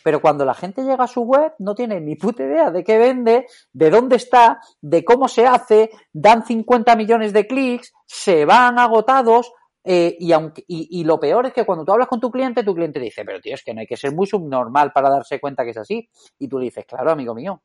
pero 0.02 0.20
cuando 0.20 0.44
la 0.44 0.54
gente 0.54 0.82
llega 0.82 1.04
a 1.04 1.08
su 1.08 1.22
web 1.22 1.52
no 1.58 1.74
tiene 1.74 2.00
ni 2.00 2.16
puta 2.16 2.42
idea 2.42 2.70
de 2.70 2.84
qué 2.84 2.98
vende, 2.98 3.46
de 3.72 3.90
dónde 3.90 4.16
está, 4.16 4.60
de 4.80 5.04
cómo 5.04 5.28
se 5.28 5.46
hace, 5.46 5.90
dan 6.12 6.44
50 6.44 6.96
millones 6.96 7.32
de 7.32 7.46
clics, 7.46 7.92
se 8.06 8.44
van 8.44 8.78
agotados, 8.78 9.52
eh, 9.82 10.16
y, 10.18 10.32
aunque, 10.32 10.62
y, 10.66 11.04
lo 11.04 11.18
peor 11.18 11.46
es 11.46 11.52
que 11.52 11.64
cuando 11.64 11.84
tú 11.84 11.92
hablas 11.92 12.08
con 12.08 12.20
tu 12.20 12.30
cliente, 12.30 12.62
tu 12.62 12.74
cliente 12.74 13.00
dice, 13.00 13.24
pero 13.24 13.40
tío, 13.40 13.54
es 13.54 13.64
que 13.64 13.72
no 13.72 13.80
hay 13.80 13.86
que 13.86 13.96
ser 13.96 14.14
muy 14.14 14.26
subnormal 14.26 14.92
para 14.92 15.08
darse 15.08 15.40
cuenta 15.40 15.64
que 15.64 15.70
es 15.70 15.78
así. 15.78 16.08
Y 16.38 16.48
tú 16.48 16.58
le 16.58 16.66
dices, 16.66 16.84
claro, 16.86 17.10
amigo 17.10 17.34
mío, 17.34 17.62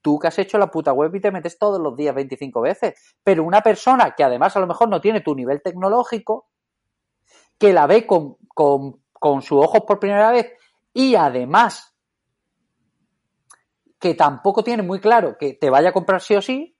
tú 0.00 0.18
que 0.18 0.28
has 0.28 0.38
hecho 0.38 0.58
la 0.58 0.70
puta 0.70 0.92
web 0.92 1.12
y 1.14 1.20
te 1.20 1.32
metes 1.32 1.58
todos 1.58 1.80
los 1.80 1.96
días 1.96 2.14
25 2.14 2.60
veces. 2.60 3.14
Pero 3.24 3.42
una 3.42 3.62
persona 3.62 4.14
que 4.16 4.22
además 4.22 4.56
a 4.56 4.60
lo 4.60 4.68
mejor 4.68 4.88
no 4.88 5.00
tiene 5.00 5.20
tu 5.20 5.34
nivel 5.34 5.60
tecnológico, 5.62 6.46
que 7.58 7.72
la 7.72 7.86
ve 7.86 8.06
con, 8.06 8.36
con, 8.48 9.02
con 9.12 9.42
sus 9.42 9.64
ojos 9.64 9.82
por 9.86 9.98
primera 9.98 10.30
vez 10.30 10.52
y 10.92 11.14
además 11.14 11.94
que 13.98 14.14
tampoco 14.14 14.62
tiene 14.62 14.82
muy 14.82 15.00
claro 15.00 15.36
que 15.38 15.54
te 15.54 15.70
vaya 15.70 15.90
a 15.90 15.92
comprar 15.92 16.20
sí 16.20 16.34
o 16.36 16.42
sí, 16.42 16.76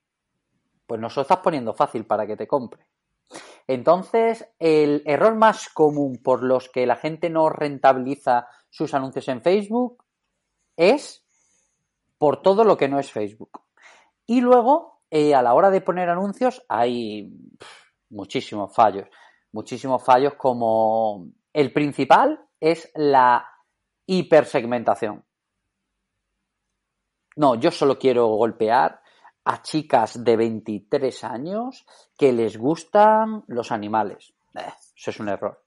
pues 0.85 1.01
no 1.01 1.09
se 1.09 1.17
lo 1.17 1.21
estás 1.23 1.39
poniendo 1.39 1.73
fácil 1.73 2.05
para 2.05 2.25
que 2.25 2.37
te 2.37 2.47
compre. 2.47 2.87
Entonces, 3.67 4.47
el 4.59 5.03
error 5.05 5.35
más 5.35 5.69
común 5.69 6.21
por 6.23 6.43
los 6.43 6.69
que 6.69 6.85
la 6.85 6.95
gente 6.95 7.29
no 7.29 7.49
rentabiliza 7.49 8.47
sus 8.69 8.93
anuncios 8.93 9.27
en 9.27 9.41
Facebook 9.41 10.05
es 10.77 11.25
por 12.17 12.41
todo 12.41 12.63
lo 12.63 12.77
que 12.77 12.87
no 12.87 12.99
es 12.99 13.11
Facebook. 13.11 13.61
Y 14.25 14.41
luego, 14.41 15.01
eh, 15.11 15.35
a 15.35 15.41
la 15.41 15.53
hora 15.53 15.69
de 15.69 15.81
poner 15.81 16.09
anuncios, 16.09 16.63
hay 16.69 17.33
muchísimos 18.09 18.73
fallos. 18.73 19.07
Muchísimos 19.57 20.03
fallos 20.03 20.35
como 20.35 21.31
el 21.51 21.73
principal 21.73 22.47
es 22.59 22.91
la 22.93 23.43
hipersegmentación. 24.05 25.25
No, 27.37 27.55
yo 27.55 27.71
solo 27.71 27.97
quiero 27.97 28.27
golpear 28.27 29.01
a 29.45 29.63
chicas 29.63 30.23
de 30.23 30.37
23 30.37 31.23
años 31.23 31.87
que 32.15 32.33
les 32.33 32.55
gustan 32.55 33.45
los 33.47 33.71
animales. 33.71 34.31
Eh, 34.53 34.61
eso 34.95 35.09
es 35.09 35.19
un 35.19 35.29
error. 35.29 35.63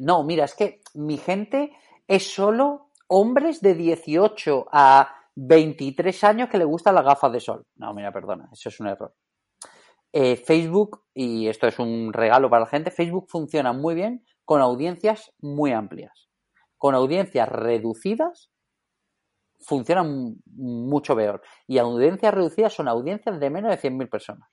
no, 0.00 0.24
mira, 0.24 0.46
es 0.46 0.56
que 0.56 0.80
mi 0.94 1.16
gente 1.16 1.70
es 2.08 2.34
solo 2.34 2.90
hombres 3.06 3.60
de 3.60 3.74
18 3.76 4.66
a 4.72 5.14
23 5.36 6.24
años 6.24 6.48
que 6.48 6.58
le 6.58 6.64
gustan 6.64 6.96
las 6.96 7.04
gafas 7.04 7.30
de 7.30 7.38
sol. 7.38 7.64
No, 7.76 7.94
mira, 7.94 8.10
perdona, 8.10 8.48
eso 8.52 8.68
es 8.68 8.80
un 8.80 8.88
error. 8.88 9.14
Eh, 10.12 10.36
Facebook, 10.36 11.04
y 11.14 11.48
esto 11.48 11.66
es 11.66 11.78
un 11.78 12.12
regalo 12.12 12.50
para 12.50 12.64
la 12.64 12.68
gente, 12.68 12.90
Facebook 12.90 13.26
funciona 13.28 13.72
muy 13.72 13.94
bien 13.94 14.24
con 14.44 14.60
audiencias 14.60 15.32
muy 15.38 15.72
amplias. 15.72 16.28
Con 16.76 16.94
audiencias 16.94 17.48
reducidas 17.48 18.50
funcionan 19.60 20.36
mucho 20.46 21.14
peor. 21.14 21.42
Y 21.66 21.78
audiencias 21.78 22.34
reducidas 22.34 22.72
son 22.72 22.88
audiencias 22.88 23.38
de 23.38 23.50
menos 23.50 23.70
de 23.70 23.78
100.000 23.78 24.08
personas. 24.08 24.48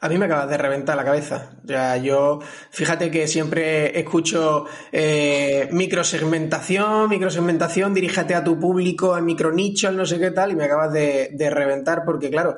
A 0.00 0.08
mí 0.08 0.16
me 0.16 0.26
acabas 0.26 0.48
de 0.48 0.56
reventar 0.56 0.96
la 0.96 1.04
cabeza. 1.04 1.56
Ya 1.64 1.96
yo, 1.96 2.38
fíjate 2.70 3.10
que 3.10 3.26
siempre 3.26 3.98
escucho 3.98 4.66
eh, 4.92 5.68
microsegmentación, 5.72 7.10
microsegmentación, 7.10 7.94
diríjate 7.94 8.36
a 8.36 8.44
tu 8.44 8.60
público, 8.60 9.14
al 9.14 9.24
micronicho, 9.24 9.88
al 9.88 9.96
no 9.96 10.06
sé 10.06 10.20
qué 10.20 10.30
tal, 10.30 10.52
y 10.52 10.56
me 10.56 10.64
acabas 10.64 10.92
de, 10.92 11.30
de 11.32 11.50
reventar 11.50 12.04
porque, 12.04 12.30
claro, 12.30 12.56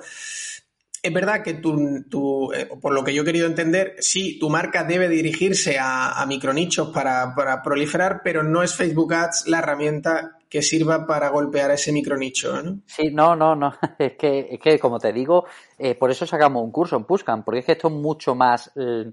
es 1.02 1.12
verdad 1.12 1.42
que 1.42 1.54
tú, 1.54 2.52
eh, 2.52 2.68
por 2.80 2.92
lo 2.92 3.02
que 3.02 3.14
yo 3.14 3.22
he 3.22 3.24
querido 3.24 3.46
entender, 3.46 3.96
sí, 4.00 4.38
tu 4.38 4.50
marca 4.50 4.84
debe 4.84 5.08
dirigirse 5.08 5.78
a, 5.80 6.24
micronichos 6.26 6.90
para, 6.90 7.34
proliferar, 7.62 8.20
pero 8.22 8.42
no 8.42 8.62
es 8.62 8.74
Facebook 8.74 9.14
Ads 9.14 9.48
la 9.48 9.58
herramienta 9.58 10.38
que 10.48 10.62
sirva 10.62 11.06
para 11.06 11.28
golpear 11.30 11.70
a 11.70 11.74
ese 11.74 11.92
micronicho, 11.92 12.60
¿no? 12.62 12.80
Sí, 12.86 13.10
no, 13.12 13.34
no, 13.36 13.54
no. 13.54 13.72
Es 13.98 14.16
que, 14.16 14.48
es 14.50 14.58
que 14.60 14.78
como 14.78 14.98
te 14.98 15.12
digo, 15.12 15.46
eh, 15.78 15.94
por 15.94 16.10
eso 16.10 16.26
sacamos 16.26 16.62
un 16.62 16.72
curso 16.72 16.96
en 16.96 17.04
Puscan, 17.04 17.44
porque 17.44 17.60
es 17.60 17.66
que 17.66 17.72
esto 17.72 17.88
es 17.88 17.94
mucho 17.94 18.34
más 18.34 18.70
eh, 18.76 19.12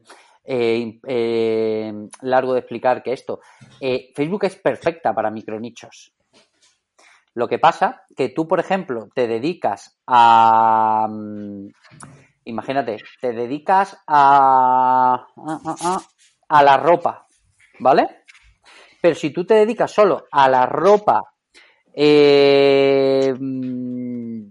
largo 2.21 2.54
de 2.54 2.60
explicar 2.60 3.04
que 3.04 3.13
esto. 3.13 3.39
Facebook 4.15 4.45
es 4.45 4.56
perfecta 4.56 5.13
para 5.13 5.30
micronichos. 5.30 6.16
Lo 7.38 7.47
que 7.47 7.60
pasa 7.60 8.02
que 8.15 8.30
tú, 8.30 8.47
por 8.47 8.60
ejemplo, 8.60 9.10
te 9.13 9.28
dedicas 9.28 10.00
a... 10.08 11.06
Mm, 11.08 11.67
imagínate, 12.45 12.97
te 13.21 13.32
dedicas 13.32 13.95
a, 14.08 15.28
a, 16.50 16.63
la 16.63 16.78
ropa, 16.78 17.28
¿vale? 17.78 18.23
Pero 19.00 19.13
si 19.13 19.30
tú 19.30 19.45
te 19.45 19.54
dedicas 19.54 19.91
solo 19.91 20.26
a 20.32 20.50
la 20.50 20.65
ropa 20.65 21.21
eh, 21.93 23.36
mm, 23.39 24.41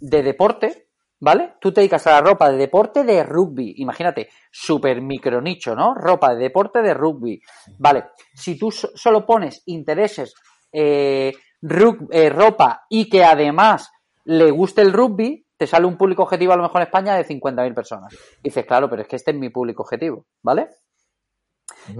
de 0.00 0.22
deporte, 0.22 0.88
¿vale? 1.20 1.54
Tú 1.58 1.72
te 1.72 1.80
dedicas 1.80 2.06
a 2.06 2.10
la 2.10 2.20
ropa 2.20 2.50
de 2.50 2.58
deporte 2.58 3.02
de 3.02 3.22
rugby, 3.22 3.76
imagínate, 3.78 4.28
super 4.50 5.00
micro 5.00 5.40
nicho, 5.40 5.74
¿no? 5.74 5.94
Ropa 5.94 6.34
de 6.34 6.42
deporte 6.42 6.82
de 6.82 6.92
rugby, 6.92 7.40
¿vale? 7.78 8.08
Si 8.34 8.58
tú 8.58 8.70
solo 8.70 9.24
pones 9.24 9.62
intereses 9.64 10.34
eh, 10.70 11.32
eh, 11.62 12.30
ropa 12.30 12.86
y 12.88 13.08
que 13.08 13.24
además 13.24 13.90
le 14.24 14.50
guste 14.50 14.82
el 14.82 14.92
rugby, 14.92 15.46
te 15.56 15.66
sale 15.66 15.86
un 15.86 15.96
público 15.96 16.22
objetivo 16.22 16.52
a 16.52 16.56
lo 16.56 16.62
mejor 16.62 16.80
en 16.80 16.86
España 16.86 17.14
de 17.14 17.26
50.000 17.26 17.74
personas. 17.74 18.14
Y 18.38 18.44
dices, 18.44 18.64
claro, 18.64 18.88
pero 18.88 19.02
es 19.02 19.08
que 19.08 19.16
este 19.16 19.30
es 19.32 19.36
mi 19.36 19.50
público 19.50 19.82
objetivo, 19.82 20.26
¿vale? 20.42 20.70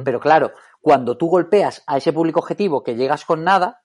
Pero 0.05 0.21
claro, 0.21 0.53
cuando 0.81 1.17
tú 1.17 1.29
golpeas 1.29 1.83
a 1.87 1.97
ese 1.97 2.13
público 2.13 2.41
objetivo 2.41 2.83
que 2.83 2.97
llegas 2.97 3.25
con 3.25 3.45
nada, 3.45 3.83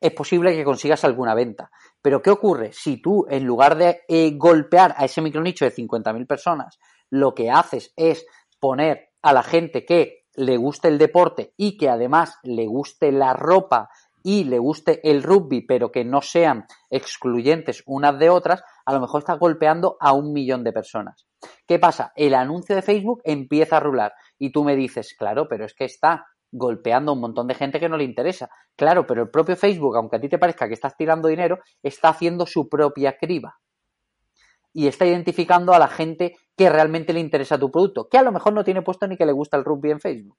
es 0.00 0.12
posible 0.12 0.54
que 0.54 0.64
consigas 0.64 1.04
alguna 1.04 1.34
venta. 1.34 1.70
Pero 2.02 2.22
¿qué 2.22 2.30
ocurre? 2.30 2.72
Si 2.72 3.00
tú, 3.00 3.26
en 3.28 3.44
lugar 3.44 3.76
de 3.76 4.02
eh, 4.08 4.32
golpear 4.36 4.94
a 4.96 5.04
ese 5.04 5.22
micronicho 5.22 5.64
de 5.64 5.74
50.000 5.74 6.26
personas, 6.26 6.78
lo 7.10 7.34
que 7.34 7.50
haces 7.50 7.92
es 7.96 8.26
poner 8.60 9.10
a 9.22 9.32
la 9.32 9.42
gente 9.42 9.84
que 9.84 10.26
le 10.34 10.56
guste 10.56 10.88
el 10.88 10.98
deporte 10.98 11.54
y 11.56 11.76
que 11.76 11.88
además 11.88 12.38
le 12.42 12.66
guste 12.66 13.10
la 13.10 13.32
ropa 13.32 13.88
y 14.28 14.42
le 14.42 14.58
guste 14.58 15.08
el 15.08 15.22
rugby, 15.22 15.60
pero 15.60 15.92
que 15.92 16.04
no 16.04 16.20
sean 16.20 16.66
excluyentes 16.90 17.84
unas 17.86 18.18
de 18.18 18.28
otras, 18.28 18.60
a 18.84 18.92
lo 18.92 19.00
mejor 19.00 19.20
está 19.20 19.34
golpeando 19.34 19.96
a 20.00 20.14
un 20.14 20.32
millón 20.32 20.64
de 20.64 20.72
personas. 20.72 21.28
¿Qué 21.64 21.78
pasa? 21.78 22.10
El 22.16 22.34
anuncio 22.34 22.74
de 22.74 22.82
Facebook 22.82 23.20
empieza 23.22 23.76
a 23.76 23.80
rular 23.80 24.14
y 24.36 24.50
tú 24.50 24.64
me 24.64 24.74
dices, 24.74 25.14
claro, 25.16 25.46
pero 25.48 25.64
es 25.64 25.74
que 25.74 25.84
está 25.84 26.26
golpeando 26.50 27.12
a 27.12 27.14
un 27.14 27.20
montón 27.20 27.46
de 27.46 27.54
gente 27.54 27.78
que 27.78 27.88
no 27.88 27.96
le 27.96 28.02
interesa. 28.02 28.50
Claro, 28.74 29.06
pero 29.06 29.22
el 29.22 29.30
propio 29.30 29.54
Facebook, 29.54 29.96
aunque 29.96 30.16
a 30.16 30.20
ti 30.20 30.28
te 30.28 30.38
parezca 30.38 30.66
que 30.66 30.74
estás 30.74 30.96
tirando 30.96 31.28
dinero, 31.28 31.60
está 31.84 32.08
haciendo 32.08 32.46
su 32.46 32.68
propia 32.68 33.16
criba. 33.18 33.60
Y 34.72 34.88
está 34.88 35.06
identificando 35.06 35.72
a 35.72 35.78
la 35.78 35.86
gente 35.86 36.34
que 36.56 36.68
realmente 36.68 37.12
le 37.12 37.20
interesa 37.20 37.60
tu 37.60 37.70
producto, 37.70 38.08
que 38.08 38.18
a 38.18 38.22
lo 38.22 38.32
mejor 38.32 38.54
no 38.54 38.64
tiene 38.64 38.82
puesto 38.82 39.06
ni 39.06 39.16
que 39.16 39.24
le 39.24 39.30
gusta 39.30 39.56
el 39.56 39.64
rugby 39.64 39.92
en 39.92 40.00
Facebook. 40.00 40.36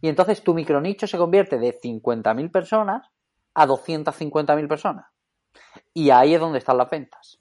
Y 0.00 0.08
entonces 0.08 0.42
tu 0.42 0.54
micronicho 0.54 1.06
se 1.06 1.18
convierte 1.18 1.58
de 1.58 1.78
50.000 1.78 2.50
personas 2.50 3.08
a 3.54 3.66
250.000 3.66 4.68
personas. 4.68 5.06
Y 5.92 6.10
ahí 6.10 6.34
es 6.34 6.40
donde 6.40 6.58
están 6.58 6.78
las 6.78 6.90
ventas. 6.90 7.38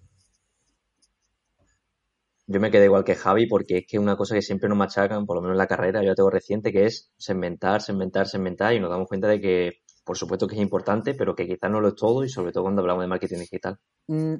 Yo 2.45 2.59
me 2.59 2.69
quedé 2.71 2.85
igual 2.85 3.05
que 3.05 3.15
Javi 3.15 3.47
porque 3.47 3.79
es 3.79 3.87
que 3.87 3.97
una 3.97 4.17
cosa 4.17 4.35
que 4.35 4.41
siempre 4.41 4.67
nos 4.67 4.77
machacan, 4.77 5.25
por 5.25 5.37
lo 5.37 5.41
menos 5.41 5.55
en 5.55 5.59
la 5.59 5.67
carrera, 5.67 6.03
yo 6.03 6.13
tengo 6.13 6.29
reciente, 6.29 6.73
que 6.73 6.85
es 6.85 7.11
segmentar, 7.17 7.81
segmentar, 7.81 8.27
segmentar 8.27 8.73
y 8.73 8.79
nos 8.79 8.89
damos 8.89 9.07
cuenta 9.07 9.27
de 9.27 9.39
que, 9.39 9.71
por 10.03 10.17
supuesto 10.17 10.45
que 10.45 10.55
es 10.55 10.61
importante, 10.61 11.13
pero 11.13 11.35
que 11.35 11.47
quizás 11.47 11.71
no 11.71 11.79
lo 11.79 11.89
es 11.89 11.95
todo 11.95 12.23
y 12.23 12.29
sobre 12.29 12.51
todo 12.51 12.63
cuando 12.63 12.81
hablamos 12.81 13.03
de 13.03 13.07
marketing 13.07 13.39
digital. 13.39 13.79
Mm, 14.07 14.35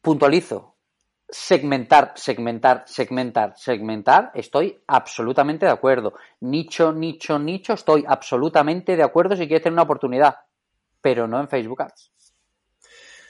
puntualizo, 0.00 0.73
segmentar, 1.28 2.12
segmentar, 2.16 2.84
segmentar, 2.86 3.54
segmentar, 3.56 4.30
estoy 4.34 4.82
absolutamente 4.86 5.66
de 5.66 5.72
acuerdo. 5.72 6.14
Nicho, 6.40 6.92
nicho, 6.92 7.38
nicho, 7.38 7.72
estoy 7.72 8.04
absolutamente 8.06 8.96
de 8.96 9.02
acuerdo 9.02 9.36
si 9.36 9.46
quieres 9.46 9.62
tener 9.62 9.74
una 9.74 9.82
oportunidad, 9.82 10.36
pero 11.00 11.26
no 11.26 11.40
en 11.40 11.48
Facebook 11.48 11.82
Ads. 11.82 12.10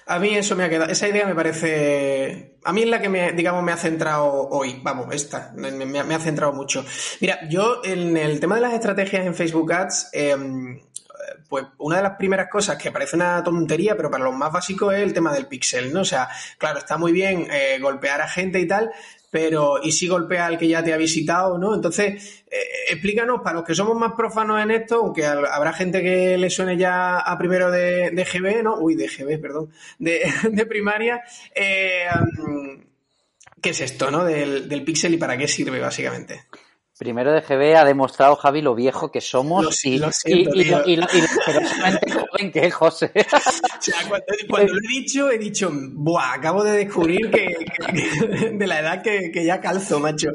A 0.07 0.19
mí 0.19 0.37
eso 0.37 0.55
me 0.55 0.65
ha 0.65 0.69
quedado, 0.69 0.91
esa 0.91 1.09
idea 1.09 1.27
me 1.27 1.35
parece, 1.35 2.59
a 2.63 2.75
mí 2.75 2.83
es 2.83 2.89
la 2.89 3.01
que 3.01 3.09
me, 3.09 3.33
digamos, 3.33 3.63
me 3.63 3.73
ha 3.73 3.77
centrado 3.79 4.49
hoy, 4.51 4.79
vamos, 4.83 5.07
esta, 5.15 5.53
me, 5.57 5.99
ha 5.99 6.19
centrado 6.19 6.53
mucho. 6.53 6.85
Mira, 7.23 7.49
yo 7.49 7.81
en 7.83 8.15
el 8.19 8.39
tema 8.39 8.57
de 8.57 8.61
las 8.61 8.75
estrategias 8.75 9.25
en 9.25 9.35
Facebook 9.35 9.73
Ads, 9.73 10.11
em, 10.13 10.79
pues 11.49 11.65
una 11.79 11.97
de 11.97 12.03
las 12.03 12.17
primeras 12.17 12.49
cosas 12.49 12.77
que 12.77 12.91
parece 12.91 13.17
una 13.17 13.43
tontería, 13.43 13.97
pero 13.97 14.11
para 14.11 14.25
los 14.25 14.35
más 14.35 14.53
básicos 14.53 14.95
es 14.95 15.01
el 15.01 15.13
tema 15.13 15.33
del 15.33 15.47
pixel, 15.47 15.93
¿no? 15.93 16.01
O 16.01 16.05
sea, 16.05 16.29
claro, 16.59 16.79
está 16.79 16.97
muy 16.97 17.13
bien 17.13 17.47
eh, 17.51 17.79
golpear 17.81 18.21
a 18.21 18.29
gente 18.29 18.61
y 18.61 18.67
tal, 18.67 18.91
pero 19.31 19.81
¿y 19.83 19.93
si 19.93 20.07
golpea 20.07 20.47
al 20.47 20.59
que 20.59 20.69
ya 20.69 20.83
te 20.83 20.93
ha 20.93 20.97
visitado, 20.97 21.59
no? 21.59 21.75
Entonces, 21.75 22.45
eh, 22.51 22.59
explícanos, 22.91 23.41
para 23.43 23.57
los 23.57 23.65
que 23.65 23.75
somos 23.75 23.97
más 23.97 24.13
profanos 24.17 24.63
en 24.63 24.71
esto, 24.71 24.97
aunque 24.97 25.27
habrá 25.27 25.73
gente 25.73 26.03
que 26.03 26.39
le 26.39 26.51
suene 26.51 26.77
ya 26.77 27.19
a 27.19 27.37
primero 27.37 27.71
de, 27.71 28.11
GB, 28.11 28.63
¿no? 28.63 28.77
Uy, 28.79 28.95
de 28.95 29.09
GB, 29.09 29.41
perdón, 29.41 29.71
de, 29.99 30.67
primaria, 30.67 31.23
eh, 31.55 32.07
¿qué 33.61 33.71
es 33.71 33.81
esto, 33.81 34.11
no? 34.11 34.25
Del, 34.25 34.69
del 34.69 34.85
pixel 34.85 35.15
y 35.15 35.17
para 35.19 35.37
qué 35.37 35.49
sirve, 35.49 35.81
básicamente. 35.81 36.45
Primero 36.97 37.33
de 37.33 37.41
GB 37.41 37.77
ha 37.77 37.85
demostrado, 37.85 38.37
Javi, 38.37 38.63
lo 38.63 38.77
viejo 38.77 39.11
que 39.11 39.21
somos 39.21 39.85
y, 39.85 39.99
lo 39.99 40.11
joven 42.31 42.53
que 42.53 42.67
es 42.67 42.75
José. 42.75 43.11
O 43.17 43.81
sea, 43.81 43.97
cuando, 44.09 44.73
lo 44.73 44.79
he 44.79 44.89
dicho, 44.89 45.29
he 45.29 45.39
dicho, 45.39 45.73
buah, 45.73 46.35
acabo 46.35 46.63
de 46.63 46.85
descubrir 46.85 47.33
que, 47.33 47.53
de 48.53 48.67
la 48.67 48.79
edad 48.79 49.03
que, 49.03 49.45
ya 49.45 49.61
calzo, 49.61 49.99
macho. 49.99 50.29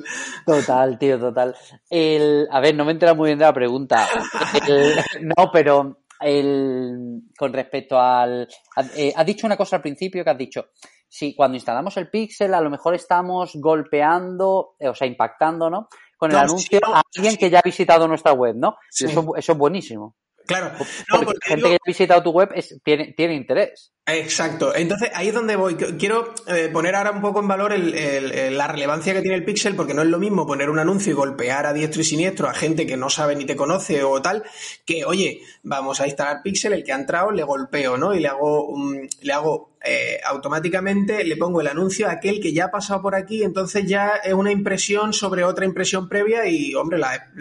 Total, 0.45 0.99
tío, 0.99 1.17
total. 1.17 1.55
El, 1.89 2.45
a 2.51 2.59
ver, 2.59 2.75
no 2.75 2.83
me 2.83 2.91
entera 2.91 3.13
muy 3.13 3.27
bien 3.29 3.39
de 3.39 3.45
la 3.45 3.53
pregunta. 3.53 4.05
no, 5.21 5.51
pero 5.53 6.01
el, 6.19 7.21
con 7.37 7.53
respecto 7.53 7.97
al... 7.97 8.49
Eh, 8.97 9.13
has 9.15 9.25
dicho 9.25 9.47
una 9.47 9.55
cosa 9.55 9.77
al 9.77 9.81
principio 9.81 10.25
que 10.25 10.29
has 10.29 10.37
dicho, 10.37 10.71
sí, 11.07 11.33
cuando 11.33 11.55
instalamos 11.55 11.95
el 11.95 12.09
Pixel 12.09 12.53
a 12.53 12.59
lo 12.59 12.69
mejor 12.69 12.95
estamos 12.95 13.51
golpeando, 13.55 14.75
o 14.77 14.93
sea, 14.93 15.07
impactando, 15.07 15.69
¿no? 15.69 15.87
Con 16.19 16.31
el 16.31 16.37
anuncio 16.37 16.79
a 16.83 17.01
alguien 17.15 17.37
que 17.37 17.49
ya 17.49 17.59
ha 17.59 17.63
visitado 17.63 18.07
nuestra 18.07 18.33
web, 18.33 18.55
¿no? 18.55 18.77
eso, 18.99 19.35
eso 19.37 19.51
es 19.53 19.57
buenísimo. 19.57 20.15
Claro, 20.49 20.71
no, 21.11 21.21
porque, 21.21 21.37
gente 21.43 21.69
que 21.69 21.75
ha 21.75 21.85
visitado 21.85 22.23
tu 22.23 22.31
web 22.31 22.49
tiene, 22.83 23.13
tiene 23.15 23.35
interés. 23.35 23.91
Exacto. 24.07 24.73
Entonces, 24.75 25.11
ahí 25.13 25.27
es 25.27 25.33
donde 25.35 25.55
voy. 25.55 25.75
Quiero 25.75 26.33
eh, 26.47 26.69
poner 26.73 26.95
ahora 26.95 27.11
un 27.11 27.21
poco 27.21 27.39
en 27.39 27.47
valor 27.47 27.77
la 27.77 28.67
relevancia 28.67 29.13
que 29.13 29.21
tiene 29.21 29.37
el 29.37 29.45
pixel, 29.45 29.75
porque 29.75 29.93
no 29.93 30.01
es 30.01 30.07
lo 30.07 30.17
mismo 30.17 30.47
poner 30.47 30.71
un 30.71 30.79
anuncio 30.79 31.11
y 31.11 31.15
golpear 31.15 31.67
a 31.67 31.73
diestro 31.73 32.01
y 32.01 32.03
siniestro 32.03 32.49
a 32.49 32.55
gente 32.55 32.87
que 32.87 32.97
no 32.97 33.11
sabe 33.11 33.35
ni 33.35 33.45
te 33.45 33.55
conoce 33.55 34.03
o 34.03 34.19
tal, 34.23 34.43
que, 34.87 35.05
oye, 35.05 35.41
vamos 35.61 36.01
a 36.01 36.07
instalar 36.07 36.41
pixel, 36.41 36.73
el 36.73 36.83
que 36.83 36.93
ha 36.93 36.95
entrado 36.95 37.29
le 37.29 37.43
golpeo, 37.43 37.97
¿no? 37.97 38.15
Y 38.15 38.19
le 38.19 38.29
hago, 38.29 38.73
le 39.21 39.33
hago 39.33 39.69
eh, 39.83 40.19
automáticamente, 40.25 41.23
le 41.23 41.37
pongo 41.37 41.61
el 41.61 41.67
anuncio 41.67 42.07
a 42.07 42.11
aquel 42.11 42.41
que 42.41 42.51
ya 42.51 42.65
ha 42.65 42.71
pasado 42.71 43.01
por 43.01 43.15
aquí, 43.15 43.43
entonces 43.43 43.85
ya 43.85 44.15
es 44.23 44.33
una 44.33 44.51
impresión 44.51 45.13
sobre 45.13 45.43
otra 45.43 45.65
impresión 45.65 46.09
previa 46.09 46.47
y, 46.47 46.75
hombre, 46.75 46.99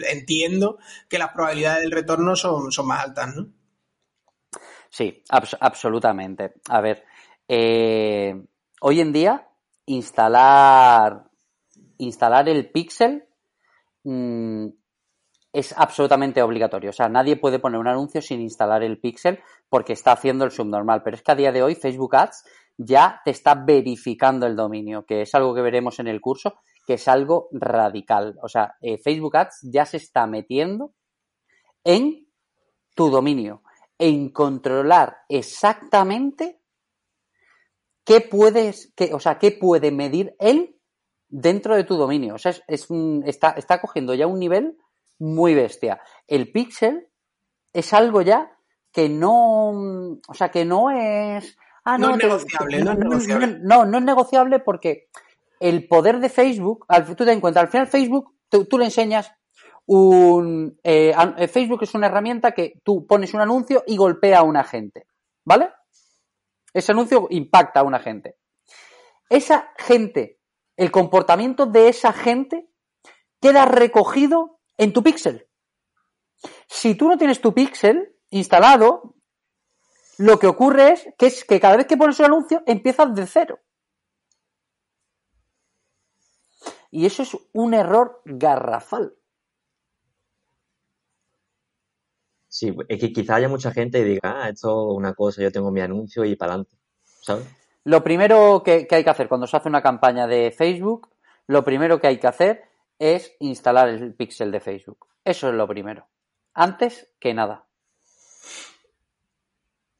entiendo 0.09 0.79
que 1.09 1.19
las 1.19 1.33
probabilidades 1.33 1.83
del 1.83 1.93
retorno 1.93 2.37
son, 2.37 2.71
son 2.71 2.87
más 2.87 3.05
altas, 3.05 3.35
¿no? 3.35 3.49
Sí, 4.91 5.23
absolutamente. 5.29 6.55
A 6.69 6.81
ver, 6.81 7.05
eh, 7.47 8.35
hoy 8.81 9.01
en 9.01 9.13
día 9.13 9.49
instalar, 9.87 11.25
instalar 11.99 12.49
el 12.49 12.71
Pixel 12.71 13.25
mm, 14.05 14.69
es 15.53 15.75
absolutamente 15.77 16.43
obligatorio. 16.43 16.91
O 16.91 16.93
sea, 16.93 17.09
nadie 17.09 17.37
puede 17.37 17.59
poner 17.59 17.81
un 17.81 17.89
anuncio 17.89 18.21
sin 18.21 18.41
instalar 18.41 18.83
el 18.83 19.01
Pixel 19.01 19.41
porque 19.69 19.93
está 19.93 20.13
haciendo 20.13 20.45
el 20.45 20.51
subnormal. 20.51 21.03
Pero 21.03 21.17
es 21.17 21.23
que 21.23 21.33
a 21.33 21.37
día 21.37 21.53
de 21.53 21.63
hoy 21.63 21.75
Facebook 21.75 22.17
Ads 22.17 22.45
ya 22.77 23.21
te 23.25 23.31
está 23.31 23.55
verificando 23.55 24.47
el 24.47 24.57
dominio, 24.57 25.05
que 25.05 25.23
es 25.23 25.35
algo 25.35 25.55
que 25.55 25.63
veremos 25.63 25.99
en 25.99 26.09
el 26.09 26.21
curso, 26.21 26.55
que 26.87 26.95
es 26.95 27.09
algo 27.09 27.49
radical. 27.53 28.39
O 28.43 28.49
sea, 28.49 28.77
eh, 28.81 28.99
Facebook 28.99 29.37
Ads 29.37 29.61
ya 29.63 29.85
se 29.85 29.97
está 29.97 30.27
metiendo 30.27 30.95
en 31.85 32.27
tu 32.95 33.11
dominio 33.11 33.63
en 33.99 34.31
controlar 34.31 35.19
exactamente 35.29 36.61
qué 38.05 38.21
puedes, 38.21 38.93
qué, 38.97 39.13
o 39.13 39.21
sea, 39.21 39.39
qué 39.39 39.51
puede 39.51 39.91
medir 39.91 40.35
él 40.39 40.79
dentro 41.29 41.77
de 41.77 41.85
tu 41.85 41.97
dominio. 41.97 42.37
O 42.37 42.39
sea, 42.39 42.55
es, 42.69 42.89
está, 43.25 43.51
está 43.51 43.81
cogiendo 43.81 44.15
ya 44.15 44.27
un 44.27 44.39
nivel 44.39 44.79
muy 45.19 45.55
bestia. 45.55 46.01
El 46.27 46.51
pixel 46.53 47.09
es 47.73 47.93
algo 47.93 48.23
ya 48.23 48.53
que 48.93 49.09
no, 49.09 49.71
o 49.71 50.35
sea, 50.35 50.51
que 50.51 50.65
no 50.65 50.91
es... 50.91 51.57
Ah, 51.85 51.99
no, 51.99 52.11
es 52.11 52.19
negociable, 52.19 52.85
no, 52.85 52.93
es 52.93 52.99
negociable. 52.99 53.59
No, 53.63 53.85
no, 53.85 53.99
es 53.99 54.05
negociable 54.05 54.59
porque 54.59 55.09
el 55.61 55.89
poder 55.89 56.21
de 56.21 56.29
Facebook, 56.29 56.85
al, 56.89 57.07
tú 57.07 57.15
te 57.15 57.25
das 57.25 57.39
cuenta, 57.39 57.61
al 57.61 57.69
final 57.69 57.87
Facebook, 57.87 58.35
tú 58.49 58.79
le 58.79 58.85
enseñas 58.85 59.33
un 59.89 60.79
eh, 60.85 61.15
eh, 61.39 61.49
Facebook 61.49 61.83
es 61.83 61.95
una 61.95 62.09
herramienta 62.09 62.53
que 62.53 62.79
tú 62.85 63.07
pones 63.07 63.33
un 63.33 63.41
anuncio 63.41 63.85
y 63.87 63.97
golpea 63.97 64.41
a 64.41 64.43
un 64.43 64.59
agente, 64.59 65.07
¿vale? 65.47 65.71
Ese 66.75 66.93
anuncio 66.93 67.27
impacta 67.31 67.81
a 67.81 67.85
un 67.85 67.95
agente. 67.95 68.37
Esa 69.31 69.73
gente, 69.79 70.41
el 70.77 70.91
comportamiento 70.91 71.65
de 71.65 71.89
esa 71.89 72.13
gente 72.13 72.69
queda 73.41 73.65
recogido 73.65 74.58
en 74.79 74.93
tu 74.93 75.03
pixel. 75.03 75.47
Si 76.67 76.95
tú 76.95 77.09
no 77.09 77.19
tienes 77.19 77.41
tu 77.41 77.53
pixel 77.53 78.17
instalado, 78.31 79.17
lo 80.19 80.39
que 80.39 80.47
ocurre 80.47 80.93
es 80.93 81.09
que, 81.19 81.27
es 81.27 81.45
que 81.45 81.61
cada 81.61 81.77
vez 81.77 81.87
que 81.87 81.97
pones 81.97 82.19
un 82.21 82.27
anuncio 82.27 82.63
empiezas 82.67 83.15
de 83.15 83.27
cero. 83.27 83.61
Y 86.91 87.05
eso 87.05 87.23
es 87.23 87.37
un 87.53 87.75
error 87.75 88.23
garrafal. 88.25 89.15
Sí, 92.49 92.75
es 92.89 92.99
que 92.99 93.13
quizá 93.13 93.37
haya 93.37 93.49
mucha 93.49 93.71
gente 93.73 93.99
y 93.99 94.05
diga, 94.05 94.43
ah, 94.43 94.49
esto 94.49 94.91
es 94.91 94.97
una 94.97 95.15
cosa, 95.15 95.43
yo 95.43 95.53
tengo 95.53 95.71
mi 95.71 95.81
anuncio 95.81 96.25
y 96.25 96.35
para 96.35 96.55
adelante, 96.55 96.77
¿sabes? 97.05 97.47
Lo 97.85 98.03
primero 98.03 98.63
que, 98.65 98.89
hay 98.91 99.05
que 99.05 99.11
hacer 99.11 99.29
cuando 99.29 99.47
se 99.47 99.57
hace 99.57 99.69
una 99.69 99.83
campaña 99.83 100.27
de 100.27 100.51
Facebook, 100.51 101.09
lo 101.47 101.65
primero 101.65 102.01
que 102.01 102.07
hay 102.07 102.19
que 102.19 102.27
hacer 102.27 102.65
es 102.99 103.37
instalar 103.41 103.89
el 103.89 104.15
pixel 104.15 104.51
de 104.51 104.61
Facebook. 104.61 105.07
Eso 105.25 105.49
es 105.49 105.55
lo 105.55 105.69
primero. 105.69 106.09
Antes 106.55 107.15
que 107.21 107.35
nada. 107.35 107.67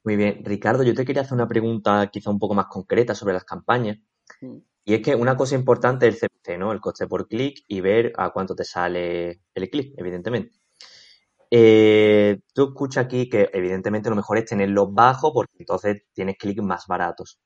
Muy 0.05 0.17
bien. 0.17 0.45
Ricardo, 0.45 0.83
yo 0.83 0.95
te 0.95 1.05
quería 1.05 1.23
hacer 1.23 1.35
una 1.35 1.49
pregunta 1.49 2.09
quizá 2.11 2.31
un 2.31 2.39
poco 2.39 2.55
más 2.55 2.67
concreta 2.67 3.15
sobre 3.15 3.35
las 3.35 3.45
campañas. 3.45 3.99
Mm. 4.41 4.59
Y 4.85 4.95
es 4.95 5.03
que 5.03 5.15
una 5.15 5.37
cosa 5.37 5.55
importante 5.55 6.09
es 6.09 6.23
el 6.23 6.31
CPC, 6.31 6.59
¿no? 6.59 6.73
El 6.73 6.81
coste 6.81 7.07
por 7.07 7.29
clic 7.29 7.63
y 7.69 7.83
ver 7.83 8.13
a 8.17 8.31
cuánto 8.31 8.55
te 8.55 8.65
sale 8.65 9.43
el 9.55 9.69
clic, 9.69 9.93
evidentemente. 9.99 10.57
Eh, 11.51 12.41
tú 12.55 12.69
escuchas 12.69 13.05
aquí 13.05 13.29
que 13.29 13.51
evidentemente 13.53 14.09
lo 14.09 14.17
mejor 14.17 14.39
es 14.39 14.47
tenerlo 14.47 14.91
bajo 14.91 15.33
porque 15.33 15.57
entonces 15.59 16.05
tienes 16.15 16.37
clics 16.39 16.63
más 16.63 16.87
baratos. 16.87 17.39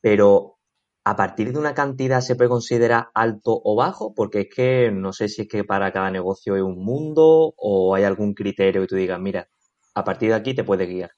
Pero 0.00 0.58
a 1.06 1.14
partir 1.14 1.52
de 1.52 1.60
una 1.60 1.72
cantidad 1.72 2.20
se 2.20 2.34
puede 2.34 2.50
considerar 2.50 3.10
alto 3.14 3.60
o 3.62 3.76
bajo, 3.76 4.12
porque 4.12 4.40
es 4.40 4.48
que 4.52 4.90
no 4.90 5.12
sé 5.12 5.28
si 5.28 5.42
es 5.42 5.48
que 5.48 5.62
para 5.62 5.92
cada 5.92 6.10
negocio 6.10 6.56
es 6.56 6.62
un 6.62 6.84
mundo 6.84 7.54
o 7.56 7.94
hay 7.94 8.02
algún 8.02 8.34
criterio 8.34 8.80
que 8.80 8.88
tú 8.88 8.96
digas, 8.96 9.20
mira, 9.20 9.48
a 9.94 10.02
partir 10.02 10.30
de 10.30 10.34
aquí 10.34 10.52
te 10.52 10.64
puede 10.64 10.84
guiar. 10.86 11.12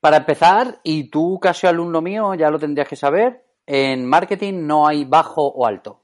Para 0.00 0.16
empezar, 0.16 0.80
y 0.82 1.10
tú 1.10 1.38
casi 1.40 1.68
alumno 1.68 2.02
mío 2.02 2.34
ya 2.34 2.50
lo 2.50 2.58
tendrías 2.58 2.88
que 2.88 2.96
saber, 2.96 3.44
en 3.66 4.04
marketing 4.04 4.66
no 4.66 4.88
hay 4.88 5.04
bajo 5.04 5.46
o 5.46 5.64
alto. 5.64 6.02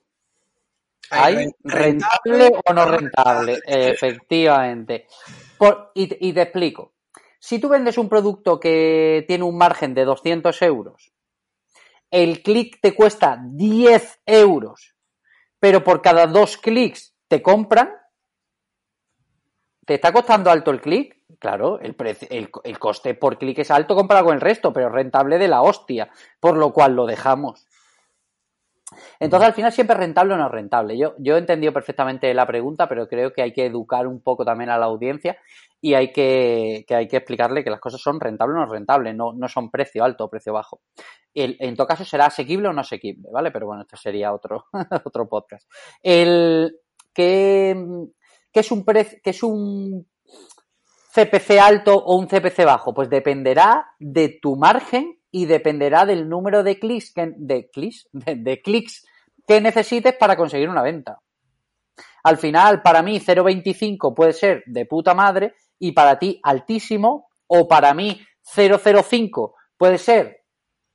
¿Hay 1.11 1.51
rentable 1.65 2.53
o 2.65 2.73
no 2.73 2.85
rentable? 2.85 3.59
Efectivamente. 3.67 5.09
y, 5.95 6.33
te 6.33 6.43
explico. 6.43 6.93
Si 7.41 7.59
tú 7.59 7.69
vendes 7.69 7.99
un 7.99 8.09
producto 8.09 8.61
que 8.61 9.25
tiene 9.27 9.43
un 9.43 9.59
margen 9.59 9.95
de 9.95 10.05
200 10.05 10.63
euros, 10.63 11.11
el 12.11 12.43
clic 12.43 12.81
te 12.81 12.95
cuesta 12.95 13.41
10 13.43 14.23
euros, 14.27 14.95
pero 15.59 15.85
por 15.85 16.03
cada 16.03 16.27
dos 16.27 16.57
clics 16.57 17.15
te 17.29 17.43
compran, 17.43 17.91
¿te 19.87 19.95
está 19.95 20.13
costando 20.13 20.51
alto 20.51 20.71
el 20.71 20.81
clic? 20.81 21.19
Claro, 21.39 21.81
el, 21.81 21.97
el 22.65 22.79
coste 22.79 23.15
por 23.15 23.39
clic 23.39 23.59
es 23.61 23.71
alto 23.71 23.95
comparado 23.95 24.27
con 24.27 24.35
el 24.35 24.41
resto, 24.41 24.73
pero 24.73 24.89
rentable 24.89 25.39
de 25.39 25.49
la 25.49 25.63
hostia, 25.63 26.11
por 26.41 26.57
lo 26.57 26.73
cual 26.73 26.97
lo 26.97 27.07
dejamos. 27.07 27.67
Entonces, 29.19 29.49
al 29.49 29.55
final, 29.55 29.73
siempre 29.73 29.97
rentable 29.97 30.35
o 30.35 30.37
no 30.37 30.49
rentable. 30.49 30.99
Yo, 30.99 31.15
yo 31.19 31.37
he 31.37 31.39
entendido 31.39 31.73
perfectamente 31.73 32.33
la 32.35 32.47
pregunta, 32.47 32.89
pero 32.89 33.09
creo 33.09 33.33
que 33.33 33.43
hay 33.43 33.53
que 33.53 33.67
educar 33.67 34.07
un 34.07 34.21
poco 34.23 34.45
también 34.45 34.71
a 34.71 34.79
la 34.79 34.87
audiencia 34.87 35.39
y 35.81 35.95
hay 35.95 36.13
que, 36.13 36.85
hay 36.89 37.09
que 37.09 37.17
explicarle 37.17 37.65
que 37.65 37.71
las 37.71 37.81
cosas 37.81 38.01
son 38.01 38.21
rentables 38.21 38.57
o 38.57 38.61
no 38.61 38.67
rentables, 38.67 39.15
no, 39.15 39.33
no 39.33 39.49
son 39.49 39.71
precio 39.71 40.05
alto 40.05 40.25
o 40.25 40.31
precio 40.31 40.53
bajo. 40.53 40.81
en 41.35 41.77
todo 41.77 41.87
caso, 41.87 42.05
será 42.05 42.27
asequible 42.27 42.69
o 42.69 42.73
no 42.73 42.81
asequible, 42.81 43.29
¿vale? 43.33 43.51
Pero 43.51 43.67
bueno, 43.67 43.83
esto 43.83 43.97
sería 43.97 44.33
otro, 44.33 44.67
otro 45.05 45.29
podcast. 45.29 45.71
El, 46.03 46.77
¿qué, 47.15 47.71
es 48.53 48.71
un 48.73 48.85
qué 48.85 49.31
es 49.31 49.43
un 49.43 50.07
CPC 51.15 51.59
alto 51.61 51.97
o 51.97 52.17
un 52.17 52.27
CPC 52.27 52.65
bajo? 52.65 52.93
Pues 52.93 53.09
dependerá 53.09 53.95
de 53.99 54.39
tu 54.41 54.57
margen 54.57 55.20
y 55.31 55.47
dependerá 55.47 56.07
del 56.07 56.29
número 56.29 56.63
de 56.63 56.79
clics 56.79 57.13
que, 57.13 57.33
de 57.37 57.71
clics, 57.71 58.09
de, 58.13 58.61
clics 58.63 59.07
que 59.47 59.61
necesites 59.61 60.15
para 60.15 60.37
conseguir 60.37 60.69
una 60.69 60.83
venta. 60.83 61.21
Al 62.23 62.37
final, 62.37 62.83
para 62.83 63.03
mí, 63.03 63.19
0.25 63.19 64.15
puede 64.15 64.33
ser 64.33 64.63
de 64.67 64.87
puta 64.87 65.15
madre 65.15 65.55
y 65.79 65.93
para 65.93 66.19
ti 66.19 66.41
altísimo, 66.43 67.31
o 67.47 67.67
para 67.67 67.95
mí 67.95 68.21
005 68.43 69.55
puede 69.77 69.99
ser 69.99 70.45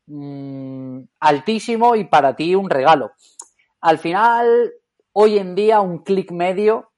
mm, 0.05 0.99
altísimo 1.19 1.95
y 1.95 2.05
para 2.05 2.35
ti 2.35 2.55
un 2.55 2.69
regalo. 2.69 3.13
Al 3.81 3.97
final, 3.97 4.73
hoy 5.13 5.37
en 5.37 5.55
día, 5.55 5.81
un 5.81 6.03
clic 6.03 6.31
medio 6.31 6.91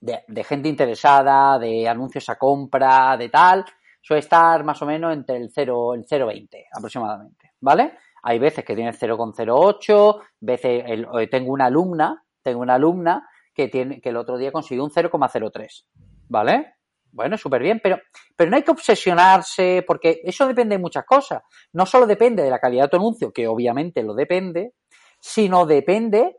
de, 0.00 0.22
de, 0.28 0.44
gente 0.44 0.68
interesada, 0.68 1.58
de 1.58 1.88
anuncios 1.88 2.28
a 2.28 2.36
compra, 2.36 3.16
de 3.16 3.28
tal, 3.28 3.64
suele 4.00 4.20
estar 4.20 4.64
más 4.64 4.80
o 4.82 4.86
menos 4.86 5.12
entre 5.12 5.36
el 5.36 5.50
0 5.50 5.94
el 5.94 6.06
0,20 6.06 6.64
aproximadamente, 6.76 7.52
¿vale? 7.60 7.98
Hay 8.22 8.38
veces 8.38 8.64
que 8.64 8.74
tiene 8.74 8.92
0,08, 8.92 10.20
veces 10.40 10.84
eh, 10.86 11.28
tengo 11.30 11.52
una 11.52 11.66
alumna, 11.66 12.24
tengo 12.42 12.60
una 12.60 12.74
alumna 12.74 13.28
que 13.54 13.68
tiene 13.68 14.00
que 14.00 14.10
el 14.10 14.16
otro 14.16 14.38
día 14.38 14.52
consiguió 14.52 14.84
un 14.84 14.90
0,03, 14.90 15.84
¿vale? 16.28 16.74
Bueno, 17.10 17.36
súper 17.38 17.62
bien, 17.62 17.80
pero, 17.82 17.98
pero 18.36 18.50
no 18.50 18.56
hay 18.56 18.62
que 18.62 18.70
obsesionarse 18.70 19.82
porque 19.86 20.20
eso 20.24 20.46
depende 20.46 20.76
de 20.76 20.82
muchas 20.82 21.04
cosas. 21.04 21.42
No 21.72 21.86
solo 21.86 22.06
depende 22.06 22.42
de 22.42 22.50
la 22.50 22.58
calidad 22.58 22.84
de 22.84 22.88
tu 22.90 22.96
anuncio, 22.96 23.32
que 23.32 23.48
obviamente 23.48 24.02
lo 24.02 24.14
depende, 24.14 24.74
sino 25.18 25.66
depende 25.66 26.36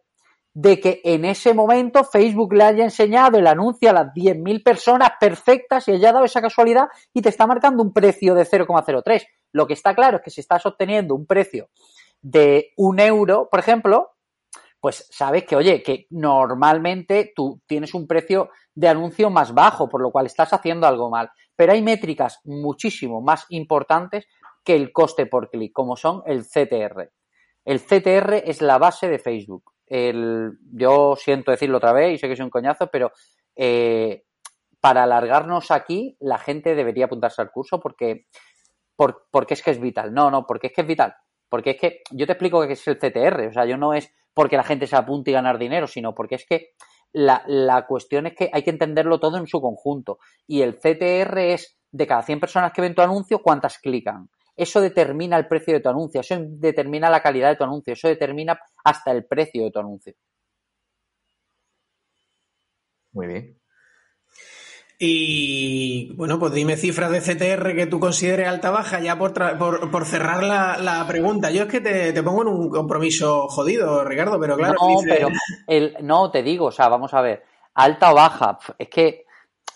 de 0.53 0.79
que 0.79 1.01
en 1.03 1.25
ese 1.25 1.53
momento 1.53 2.03
Facebook 2.03 2.53
le 2.53 2.63
haya 2.63 2.83
enseñado 2.83 3.37
el 3.37 3.47
anuncio 3.47 3.89
a 3.89 3.93
las 3.93 4.07
10.000 4.13 4.63
personas 4.63 5.11
perfectas 5.19 5.87
y 5.87 5.91
haya 5.91 6.11
dado 6.11 6.25
esa 6.25 6.41
casualidad 6.41 6.87
y 7.13 7.21
te 7.21 7.29
está 7.29 7.45
marcando 7.45 7.83
un 7.83 7.93
precio 7.93 8.33
de 8.33 8.45
0,03. 8.45 9.25
Lo 9.51 9.67
que 9.67 9.73
está 9.73 9.95
claro 9.95 10.17
es 10.17 10.23
que 10.23 10.31
si 10.31 10.41
estás 10.41 10.65
obteniendo 10.65 11.15
un 11.15 11.25
precio 11.25 11.69
de 12.21 12.73
un 12.77 12.99
euro, 12.99 13.47
por 13.49 13.59
ejemplo, 13.59 14.11
pues 14.79 15.07
sabes 15.11 15.43
que, 15.45 15.55
oye, 15.55 15.83
que 15.83 16.07
normalmente 16.09 17.33
tú 17.35 17.61
tienes 17.67 17.93
un 17.93 18.07
precio 18.07 18.49
de 18.73 18.87
anuncio 18.87 19.29
más 19.29 19.53
bajo, 19.53 19.89
por 19.89 20.01
lo 20.01 20.11
cual 20.11 20.25
estás 20.25 20.53
haciendo 20.53 20.87
algo 20.87 21.09
mal. 21.09 21.29
Pero 21.55 21.73
hay 21.73 21.81
métricas 21.81 22.39
muchísimo 22.45 23.21
más 23.21 23.45
importantes 23.49 24.25
que 24.63 24.75
el 24.75 24.91
coste 24.91 25.25
por 25.25 25.49
clic, 25.49 25.73
como 25.73 25.95
son 25.95 26.23
el 26.25 26.45
CTR. 26.45 27.11
El 27.65 27.81
CTR 27.81 28.35
es 28.45 28.61
la 28.61 28.77
base 28.77 29.09
de 29.09 29.19
Facebook 29.19 29.73
el, 29.89 30.57
yo 30.71 31.15
siento 31.17 31.51
decirlo 31.51 31.77
otra 31.77 31.93
vez 31.93 32.13
y 32.13 32.17
sé 32.17 32.27
que 32.27 32.33
es 32.33 32.39
un 32.39 32.49
coñazo, 32.49 32.87
pero 32.87 33.11
eh, 33.55 34.23
para 34.79 35.03
alargarnos 35.03 35.71
aquí, 35.71 36.15
la 36.19 36.37
gente 36.37 36.75
debería 36.75 37.05
apuntarse 37.05 37.41
al 37.41 37.51
curso 37.51 37.79
porque, 37.79 38.27
por, 38.95 39.27
porque 39.31 39.55
es 39.55 39.63
que 39.63 39.71
es 39.71 39.79
vital. 39.81 40.13
No, 40.13 40.31
no, 40.31 40.45
porque 40.45 40.67
es 40.67 40.73
que 40.73 40.81
es 40.81 40.87
vital. 40.87 41.15
Porque 41.49 41.71
es 41.71 41.77
que 41.77 42.01
yo 42.11 42.25
te 42.25 42.33
explico 42.33 42.65
qué 42.65 42.73
es 42.73 42.87
el 42.87 42.97
CTR. 42.97 43.47
O 43.47 43.53
sea, 43.53 43.65
yo 43.65 43.77
no 43.77 43.93
es 43.93 44.13
porque 44.33 44.57
la 44.57 44.63
gente 44.63 44.87
se 44.87 44.95
apunte 44.95 45.31
y 45.31 45.33
ganar 45.33 45.57
dinero, 45.57 45.87
sino 45.87 46.13
porque 46.13 46.35
es 46.35 46.45
que 46.45 46.69
la, 47.11 47.43
la 47.47 47.87
cuestión 47.87 48.27
es 48.27 48.35
que 48.35 48.49
hay 48.53 48.61
que 48.61 48.69
entenderlo 48.69 49.19
todo 49.19 49.37
en 49.37 49.47
su 49.47 49.59
conjunto. 49.59 50.19
Y 50.47 50.61
el 50.61 50.75
CTR 50.77 51.37
es 51.39 51.79
de 51.91 52.07
cada 52.07 52.21
100 52.21 52.39
personas 52.39 52.71
que 52.71 52.81
ven 52.81 52.93
tu 52.93 53.01
anuncio, 53.01 53.41
cuántas 53.41 53.79
clican 53.79 54.29
eso 54.59 54.81
determina 54.81 55.37
el 55.37 55.47
precio 55.47 55.73
de 55.73 55.79
tu 55.79 55.89
anuncio, 55.89 56.21
eso 56.21 56.35
determina 56.39 57.09
la 57.09 57.21
calidad 57.21 57.49
de 57.49 57.55
tu 57.55 57.63
anuncio, 57.63 57.93
eso 57.93 58.07
determina 58.07 58.59
hasta 58.83 59.11
el 59.11 59.25
precio 59.25 59.63
de 59.63 59.71
tu 59.71 59.79
anuncio. 59.79 60.13
Muy 63.11 63.27
bien. 63.27 63.59
Y 65.01 66.13
bueno, 66.15 66.37
pues 66.37 66.51
dime 66.51 66.75
cifras 66.75 67.09
de 67.09 67.21
CTR 67.21 67.73
que 67.73 67.87
tú 67.87 68.01
consideres 68.01 68.49
alta 68.49 68.69
baja, 68.69 68.99
ya 68.99 69.17
por, 69.17 69.33
por, 69.57 70.05
cerrar 70.05 70.43
la, 70.43 71.05
pregunta. 71.07 71.51
Yo 71.51 71.63
es 71.63 71.69
que 71.69 71.79
te, 71.79 72.21
pongo 72.21 72.41
en 72.41 72.49
un 72.49 72.69
compromiso 72.69 73.47
jodido, 73.47 74.03
Ricardo, 74.03 74.37
pero 74.41 74.57
claro. 74.57 74.73
No, 74.73 74.97
pero 75.07 75.29
el, 75.67 75.95
no 76.01 76.29
te 76.29 76.43
digo, 76.43 76.65
o 76.65 76.71
sea, 76.71 76.89
vamos 76.89 77.13
a 77.13 77.21
ver, 77.21 77.43
alta 77.75 78.11
o 78.11 78.15
baja, 78.15 78.59
es 78.77 78.89
que 78.89 79.25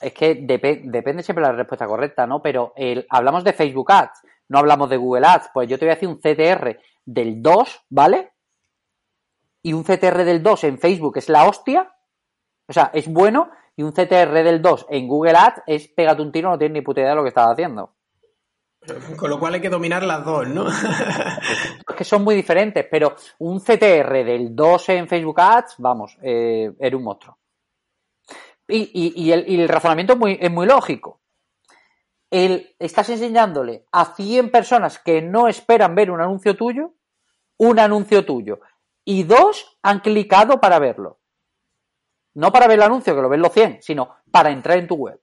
es 0.02 0.14
que 0.14 0.36
depende 0.36 1.24
siempre 1.24 1.46
de 1.46 1.52
la 1.52 1.58
respuesta 1.58 1.88
correcta, 1.88 2.28
¿no? 2.28 2.42
Pero 2.42 2.74
el, 2.76 3.08
hablamos 3.10 3.46
de 3.46 3.54
Facebook 3.54 3.90
Ads 3.94 4.22
no 4.54 4.60
hablamos 4.60 4.88
de 4.88 4.98
Google 4.98 5.26
Ads, 5.26 5.50
pues 5.52 5.68
yo 5.68 5.80
te 5.80 5.86
voy 5.86 5.94
a 5.94 5.96
decir 5.96 6.08
un 6.08 6.20
CTR 6.20 6.80
del 7.06 7.42
2, 7.42 7.86
¿vale? 7.90 8.34
Y 9.64 9.74
un 9.74 9.84
CTR 9.84 10.24
del 10.24 10.44
2 10.44 10.64
en 10.66 10.78
Facebook 10.78 11.18
es 11.18 11.28
la 11.28 11.48
hostia, 11.48 11.92
o 12.68 12.72
sea, 12.72 12.92
es 12.94 13.12
bueno, 13.12 13.50
y 13.76 13.82
un 13.82 13.92
CTR 13.92 14.32
del 14.44 14.62
2 14.62 14.86
en 14.90 15.08
Google 15.08 15.36
Ads 15.36 15.64
es 15.66 15.88
pégate 15.88 16.22
un 16.22 16.32
tiro, 16.32 16.52
no 16.52 16.60
tienes 16.60 16.74
ni 16.74 16.82
puta 16.82 17.02
idea 17.02 17.10
de 17.10 17.16
lo 17.16 17.24
que 17.24 17.30
estás 17.30 17.48
haciendo. 17.48 17.96
Con 19.18 19.32
lo 19.32 19.40
cual 19.40 19.56
hay 19.56 19.62
que 19.62 19.70
dominar 19.70 20.04
las 20.04 20.24
dos, 20.24 20.48
¿no? 20.48 20.68
es 21.90 21.96
que 21.98 22.04
son 22.04 22.24
muy 22.24 22.36
diferentes, 22.36 22.86
pero 22.92 23.16
un 23.40 23.60
CTR 23.60 24.24
del 24.24 24.56
2 24.56 24.90
en 24.90 25.08
Facebook 25.08 25.42
Ads, 25.42 25.76
vamos, 25.80 26.16
eh, 26.22 26.72
era 26.80 26.96
un 26.96 27.04
monstruo. 27.04 27.40
Y, 28.68 29.32
el, 29.32 29.50
y, 29.50 29.62
el, 29.62 29.68
razonamiento 29.68 30.14
es 30.14 30.20
muy, 30.20 30.38
es 30.40 30.52
muy 30.52 30.68
lógico 30.68 31.23
el, 32.34 32.76
estás 32.80 33.10
enseñándole 33.10 33.86
a 33.92 34.16
100 34.16 34.50
personas 34.50 34.98
que 34.98 35.22
no 35.22 35.48
esperan 35.48 35.94
ver 35.94 36.10
un 36.10 36.20
anuncio 36.20 36.58
tuyo, 36.58 36.96
un 37.58 37.78
anuncio 37.78 38.26
tuyo, 38.26 38.60
y 39.06 39.22
dos 39.22 39.78
han 39.84 40.00
clicado 40.00 40.60
para 40.60 40.80
verlo. 40.80 41.20
No 42.34 42.52
para 42.52 42.66
ver 42.66 42.80
el 42.80 42.84
anuncio, 42.84 43.16
que 43.16 43.22
lo 43.22 43.30
ven 43.30 43.44
los 43.44 43.54
100, 43.54 43.84
sino 43.84 44.16
para 44.32 44.50
entrar 44.50 44.80
en 44.80 44.88
tu 44.88 44.96
web. 44.96 45.22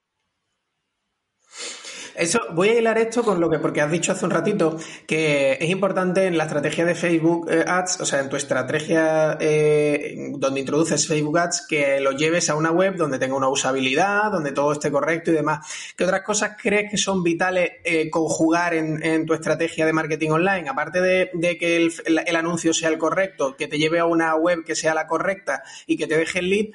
Eso, 2.14 2.40
voy 2.54 2.68
a 2.70 2.78
hilar 2.78 2.98
esto 2.98 3.22
con 3.22 3.40
lo 3.40 3.48
que, 3.48 3.58
porque 3.58 3.80
has 3.80 3.90
dicho 3.90 4.12
hace 4.12 4.24
un 4.24 4.30
ratito 4.30 4.76
que 5.06 5.52
es 5.60 5.70
importante 5.70 6.26
en 6.26 6.36
la 6.36 6.44
estrategia 6.44 6.84
de 6.84 6.94
Facebook 6.94 7.48
eh, 7.50 7.64
Ads, 7.66 8.00
o 8.00 8.06
sea, 8.06 8.20
en 8.20 8.28
tu 8.28 8.36
estrategia 8.36 9.36
eh, 9.40 10.30
donde 10.36 10.60
introduces 10.60 11.06
Facebook 11.06 11.38
Ads, 11.38 11.66
que 11.68 12.00
lo 12.00 12.12
lleves 12.12 12.50
a 12.50 12.56
una 12.56 12.70
web 12.70 12.96
donde 12.96 13.18
tenga 13.18 13.36
una 13.36 13.48
usabilidad, 13.48 14.30
donde 14.32 14.52
todo 14.52 14.72
esté 14.72 14.90
correcto 14.90 15.30
y 15.30 15.34
demás. 15.34 15.66
¿Qué 15.96 16.04
otras 16.04 16.22
cosas 16.22 16.56
crees 16.60 16.90
que 16.90 16.96
son 16.96 17.22
vitales 17.22 17.70
eh, 17.84 18.10
conjugar 18.10 18.74
en, 18.74 19.26
tu 19.26 19.34
estrategia 19.34 19.86
de 19.86 19.92
marketing 19.92 20.30
online? 20.30 20.68
Aparte 20.68 21.00
de, 21.00 21.58
que 21.58 21.76
el, 21.76 21.92
el 22.26 22.36
anuncio 22.36 22.72
sea 22.72 22.88
el 22.88 22.98
correcto, 22.98 23.56
que 23.56 23.68
te 23.68 23.78
lleve 23.78 23.98
a 23.98 24.04
una 24.04 24.34
web 24.34 24.64
que 24.64 24.74
sea 24.74 24.94
la 24.94 25.06
correcta 25.06 25.62
y 25.86 25.96
que 25.96 26.06
te 26.06 26.16
deje 26.16 26.40
el 26.40 26.50
lead, 26.50 26.66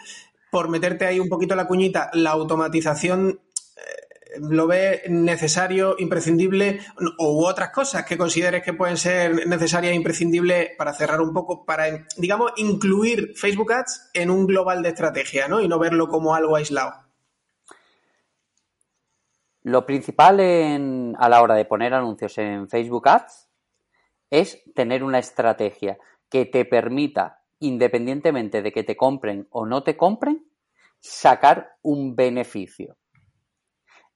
por 0.49 0.69
meterte 0.69 1.05
ahí 1.05 1.19
un 1.19 1.27
poquito 1.27 1.55
la 1.55 1.67
cuñita, 1.67 2.09
la 2.13 2.31
automatización 2.31 3.41
lo 4.39 4.67
ve 4.67 5.03
necesario, 5.07 5.95
imprescindible, 5.97 6.79
u 7.19 7.45
otras 7.45 7.71
cosas 7.71 8.05
que 8.05 8.17
consideres 8.17 8.63
que 8.63 8.73
pueden 8.73 8.97
ser 8.97 9.47
necesarias 9.47 9.93
e 9.93 9.95
imprescindibles 9.95 10.71
para 10.77 10.93
cerrar 10.93 11.21
un 11.21 11.33
poco, 11.33 11.65
para, 11.65 12.05
digamos, 12.17 12.51
incluir 12.57 13.33
Facebook 13.35 13.73
Ads 13.73 14.11
en 14.13 14.29
un 14.29 14.45
global 14.45 14.83
de 14.83 14.89
estrategia, 14.89 15.47
¿no? 15.47 15.61
Y 15.61 15.67
no 15.67 15.79
verlo 15.79 16.07
como 16.07 16.35
algo 16.35 16.55
aislado. 16.55 16.93
Lo 19.63 19.85
principal 19.85 20.39
en, 20.39 21.15
a 21.17 21.27
la 21.27 21.41
hora 21.41 21.55
de 21.55 21.65
poner 21.65 21.93
anuncios 21.93 22.37
en 22.37 22.69
Facebook 22.69 23.07
Ads 23.09 23.49
es 24.29 24.61
tener 24.75 25.03
una 25.03 25.19
estrategia 25.19 25.97
que 26.29 26.45
te 26.45 26.65
permita, 26.65 27.41
independientemente 27.59 28.61
de 28.61 28.71
que 28.71 28.83
te 28.83 28.95
compren 28.95 29.47
o 29.49 29.65
no 29.65 29.83
te 29.83 29.97
compren, 29.97 30.45
sacar 30.99 31.77
un 31.81 32.15
beneficio. 32.15 32.97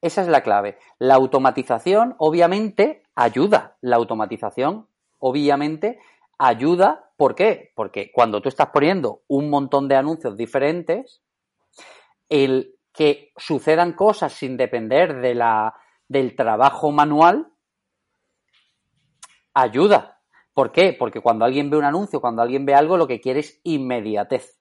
Esa 0.02 0.22
es 0.22 0.28
la 0.28 0.42
clave. 0.42 0.78
La 0.98 1.16
automatización, 1.16 2.16
obviamente, 2.18 3.04
ayuda. 3.16 3.78
La 3.82 3.98
automatización, 3.98 4.88
obviamente, 5.20 6.00
ayuda. 6.38 7.12
¿Por 7.18 7.36
qué? 7.36 7.72
Porque 7.76 8.12
cuando 8.14 8.42
tú 8.42 8.50
estás 8.50 8.70
poniendo 8.70 9.22
un 9.28 9.50
montón 9.50 9.88
de 9.88 9.96
anuncios 9.96 10.38
diferentes, 10.38 11.22
el 12.30 12.76
que 12.94 13.32
sucedan 13.38 13.94
cosas 13.94 14.34
sin 14.34 14.56
depender 14.58 15.20
de 15.20 15.36
la, 15.36 15.74
del 16.08 16.36
trabajo 16.36 16.92
manual, 16.92 17.48
ayuda. 19.54 20.22
¿Por 20.54 20.72
qué? 20.72 20.96
Porque 20.98 21.22
cuando 21.22 21.46
alguien 21.46 21.70
ve 21.70 21.78
un 21.78 21.86
anuncio, 21.86 22.22
cuando 22.22 22.42
alguien 22.42 22.66
ve 22.66 22.74
algo, 22.74 22.98
lo 22.98 23.08
que 23.08 23.22
quiere 23.22 23.42
es 23.42 23.60
inmediatez. 23.64 24.60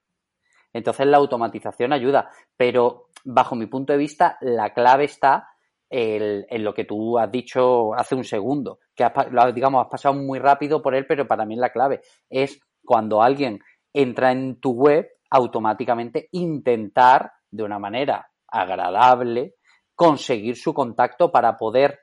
Entonces 0.72 1.06
la 1.06 1.16
automatización 1.16 1.92
ayuda, 1.92 2.30
pero 2.56 3.07
bajo 3.30 3.54
mi 3.54 3.66
punto 3.66 3.92
de 3.92 3.98
vista 3.98 4.38
la 4.40 4.72
clave 4.72 5.04
está 5.04 5.48
en, 5.90 6.64
lo 6.64 6.72
que 6.72 6.84
tú 6.84 7.18
has 7.18 7.30
dicho 7.30 7.94
hace 7.94 8.14
un 8.14 8.24
segundo, 8.24 8.78
que 8.94 9.04
has, 9.04 9.12
digamos 9.54 9.82
has 9.82 9.90
pasado 9.90 10.14
muy 10.14 10.38
rápido 10.38 10.80
por 10.80 10.94
él, 10.94 11.06
pero 11.06 11.26
para 11.28 11.44
mí 11.44 11.54
la 11.56 11.70
clave. 11.70 12.00
Es 12.30 12.58
cuando 12.84 13.22
alguien 13.22 13.60
entra 13.92 14.32
en 14.32 14.60
tu 14.60 14.72
web, 14.72 15.06
automáticamente 15.30 16.28
intentar 16.32 17.32
de 17.50 17.62
una 17.62 17.78
manera 17.78 18.30
agradable 18.46 19.56
conseguir 19.94 20.56
su 20.56 20.72
contacto 20.72 21.30
para 21.30 21.56
poder 21.58 22.00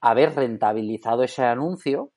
haber 0.00 0.34
rentabilizado 0.34 1.22
ese 1.22 1.44
anuncio, 1.44 2.12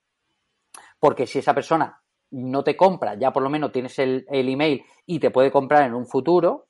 porque 0.97 1.27
si 1.27 1.39
esa 1.39 1.53
persona 1.53 2.01
no 2.31 2.63
te 2.63 2.77
compra, 2.77 3.15
ya 3.19 3.31
por 3.31 3.43
lo 3.43 3.49
menos 3.49 3.73
tienes 3.73 3.99
el, 3.99 4.25
email 4.29 4.83
y 5.05 5.19
te 5.19 5.29
puede 5.29 5.51
comprar 5.51 5.85
en 5.85 5.93
un 5.93 6.07
futuro 6.07 6.67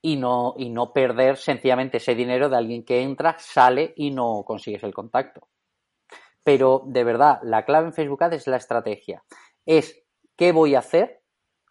y 0.00 0.16
no, 0.16 0.54
y 0.56 0.70
no 0.70 0.92
perder 0.92 1.36
sencillamente 1.36 1.96
ese 1.96 2.14
dinero 2.14 2.48
de 2.48 2.56
alguien 2.56 2.84
que 2.84 3.02
entra, 3.02 3.36
sale 3.38 3.92
y 3.96 4.10
no 4.10 4.44
consigues 4.44 4.82
el 4.84 4.94
contacto. 4.94 5.48
Pero 6.42 6.82
de 6.86 7.04
verdad, 7.04 7.40
la 7.42 7.64
clave 7.64 7.88
en 7.88 7.92
Facebook 7.92 8.22
Ads 8.22 8.36
es 8.36 8.46
la 8.46 8.56
estrategia. 8.56 9.22
Es 9.66 10.02
qué 10.36 10.52
voy 10.52 10.74
a 10.74 10.78
hacer 10.78 11.20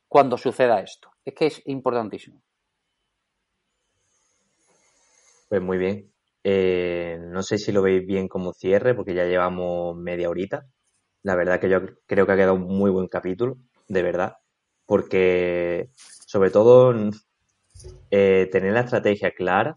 cuando 0.08 0.38
suceda 0.38 0.82
esto. 0.82 1.10
Es 1.26 1.34
que 1.34 1.48
es 1.48 1.62
importantísimo. 1.66 2.42
Pues 5.50 5.62
muy 5.62 5.78
bien. 5.78 6.12
Eh, 6.44 7.18
no 7.20 7.42
sé 7.42 7.58
si 7.58 7.72
lo 7.72 7.82
veis 7.82 8.06
bien 8.06 8.28
como 8.28 8.54
cierre, 8.54 8.94
porque 8.94 9.14
ya 9.14 9.26
llevamos 9.26 9.98
media 9.98 10.30
horita. 10.30 10.68
La 11.24 11.36
verdad 11.36 11.60
que 11.60 11.70
yo 11.70 11.80
creo 12.06 12.26
que 12.26 12.32
ha 12.32 12.38
quedado 12.38 12.54
un 12.54 12.68
muy 12.68 12.92
buen 12.92 13.08
capítulo, 13.08 13.58
de 13.88 14.04
verdad, 14.04 14.38
porque 14.86 15.90
sobre 15.96 16.52
todo 16.52 16.94
eh, 18.12 18.50
tener 18.52 18.74
la 18.74 18.82
estrategia 18.82 19.32
clara, 19.32 19.76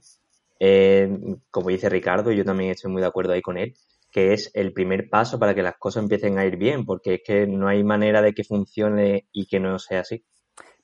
eh, 0.59 1.09
como 1.51 1.71
dice 1.71 1.89
Ricardo, 1.89 2.33
yo 2.33 2.45
también 2.45 2.71
estoy 2.71 2.93
muy 2.93 3.01
de 3.01 3.09
acuerdo 3.09 3.33
ahí 3.33 3.43
con 3.43 3.57
él, 3.57 3.75
que 4.11 4.33
es 4.33 4.51
el 4.55 4.73
primer 4.73 5.09
paso 5.09 5.39
para 5.39 5.55
que 5.55 5.63
las 5.63 5.79
cosas 5.79 6.03
empiecen 6.03 6.39
a 6.39 6.45
ir 6.45 6.57
bien, 6.57 6.85
porque 6.85 7.15
es 7.15 7.21
que 7.25 7.47
no 7.47 7.69
hay 7.69 7.83
manera 7.83 8.21
de 8.21 8.35
que 8.35 8.45
funcione 8.45 9.29
y 9.33 9.47
que 9.47 9.61
no 9.61 9.79
sea 9.79 10.01
así. 10.01 10.25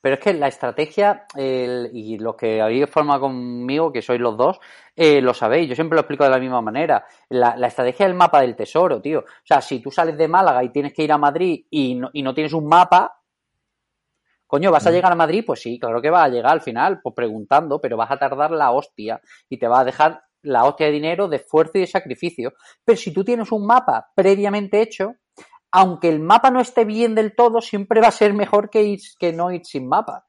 Pero 0.01 0.15
es 0.15 0.21
que 0.21 0.35
la 0.35 0.47
estrategia, 0.47 1.27
y 1.37 2.17
los 2.19 2.37
que 2.37 2.61
habéis 2.61 2.89
forma 2.89 3.19
conmigo, 3.19 3.93
que 3.93 4.03
sois 4.03 4.21
los 4.21 4.37
dos, 4.37 4.61
eh, 4.95 5.21
lo 5.21 5.35
sabéis, 5.35 5.69
yo 5.69 5.75
siempre 5.75 5.97
lo 5.97 6.03
explico 6.03 6.23
de 6.23 6.31
la 6.31 6.39
misma 6.39 6.61
manera. 6.61 7.05
La, 7.29 7.55
estrategia 7.67 8.07
es 8.07 8.11
el 8.11 8.17
mapa 8.17 8.41
del 8.41 8.55
tesoro, 8.55 9.01
tío. 9.01 9.21
O 9.21 9.25
sea, 9.43 9.61
si 9.61 9.81
tú 9.81 9.91
sales 9.91 10.17
de 10.17 10.29
Málaga 10.29 10.63
y 10.63 10.69
tienes 10.69 10.93
que 10.93 11.03
ir 11.03 11.11
a 11.11 11.19
Madrid 11.19 11.67
y 11.71 11.97
no, 11.97 12.11
y 12.13 12.23
no 12.23 12.33
tienes 12.35 12.53
un 12.53 12.69
mapa, 12.69 13.21
Coño, 14.47 14.71
¿vas 14.71 14.87
a 14.87 14.91
llegar 14.91 15.13
a 15.13 15.17
Madrid? 15.17 15.45
Pues 15.47 15.61
sí, 15.61 15.79
claro 15.79 16.01
que 16.01 16.11
vas 16.11 16.27
a 16.27 16.29
llegar 16.29 16.53
al 16.53 16.61
final, 16.61 17.01
pues 17.03 17.15
preguntando, 17.15 17.81
pero 17.81 17.97
vas 17.97 18.11
a 18.11 18.19
tardar 18.19 18.53
la 18.53 18.71
hostia 18.71 19.21
y 19.49 19.59
te 19.59 19.67
va 19.67 19.81
a 19.81 19.85
dejar 19.85 20.23
la 20.43 20.65
hostia 20.65 20.87
de 20.87 20.93
dinero, 20.93 21.29
de 21.29 21.37
esfuerzo 21.37 21.73
y 21.75 21.81
de 21.81 21.87
sacrificio. 21.87 22.53
Pero 22.85 22.97
si 22.97 23.13
tú 23.13 23.25
tienes 23.25 23.51
un 23.51 23.67
mapa 23.67 24.11
previamente 24.15 24.81
hecho, 24.81 25.17
aunque 25.73 26.09
el 26.09 26.21
mapa 26.21 26.51
no 26.51 26.61
esté 26.61 26.85
bien 26.85 27.15
del 27.15 27.35
todo, 27.35 27.61
siempre 27.61 28.01
va 28.01 28.09
a 28.09 28.13
ser 28.13 28.33
mejor 28.33 28.71
que, 28.71 28.83
ir, 28.85 29.01
que 29.19 29.33
no 29.33 29.51
ir 29.51 29.63
sin 29.65 29.89
mapa. 29.89 30.25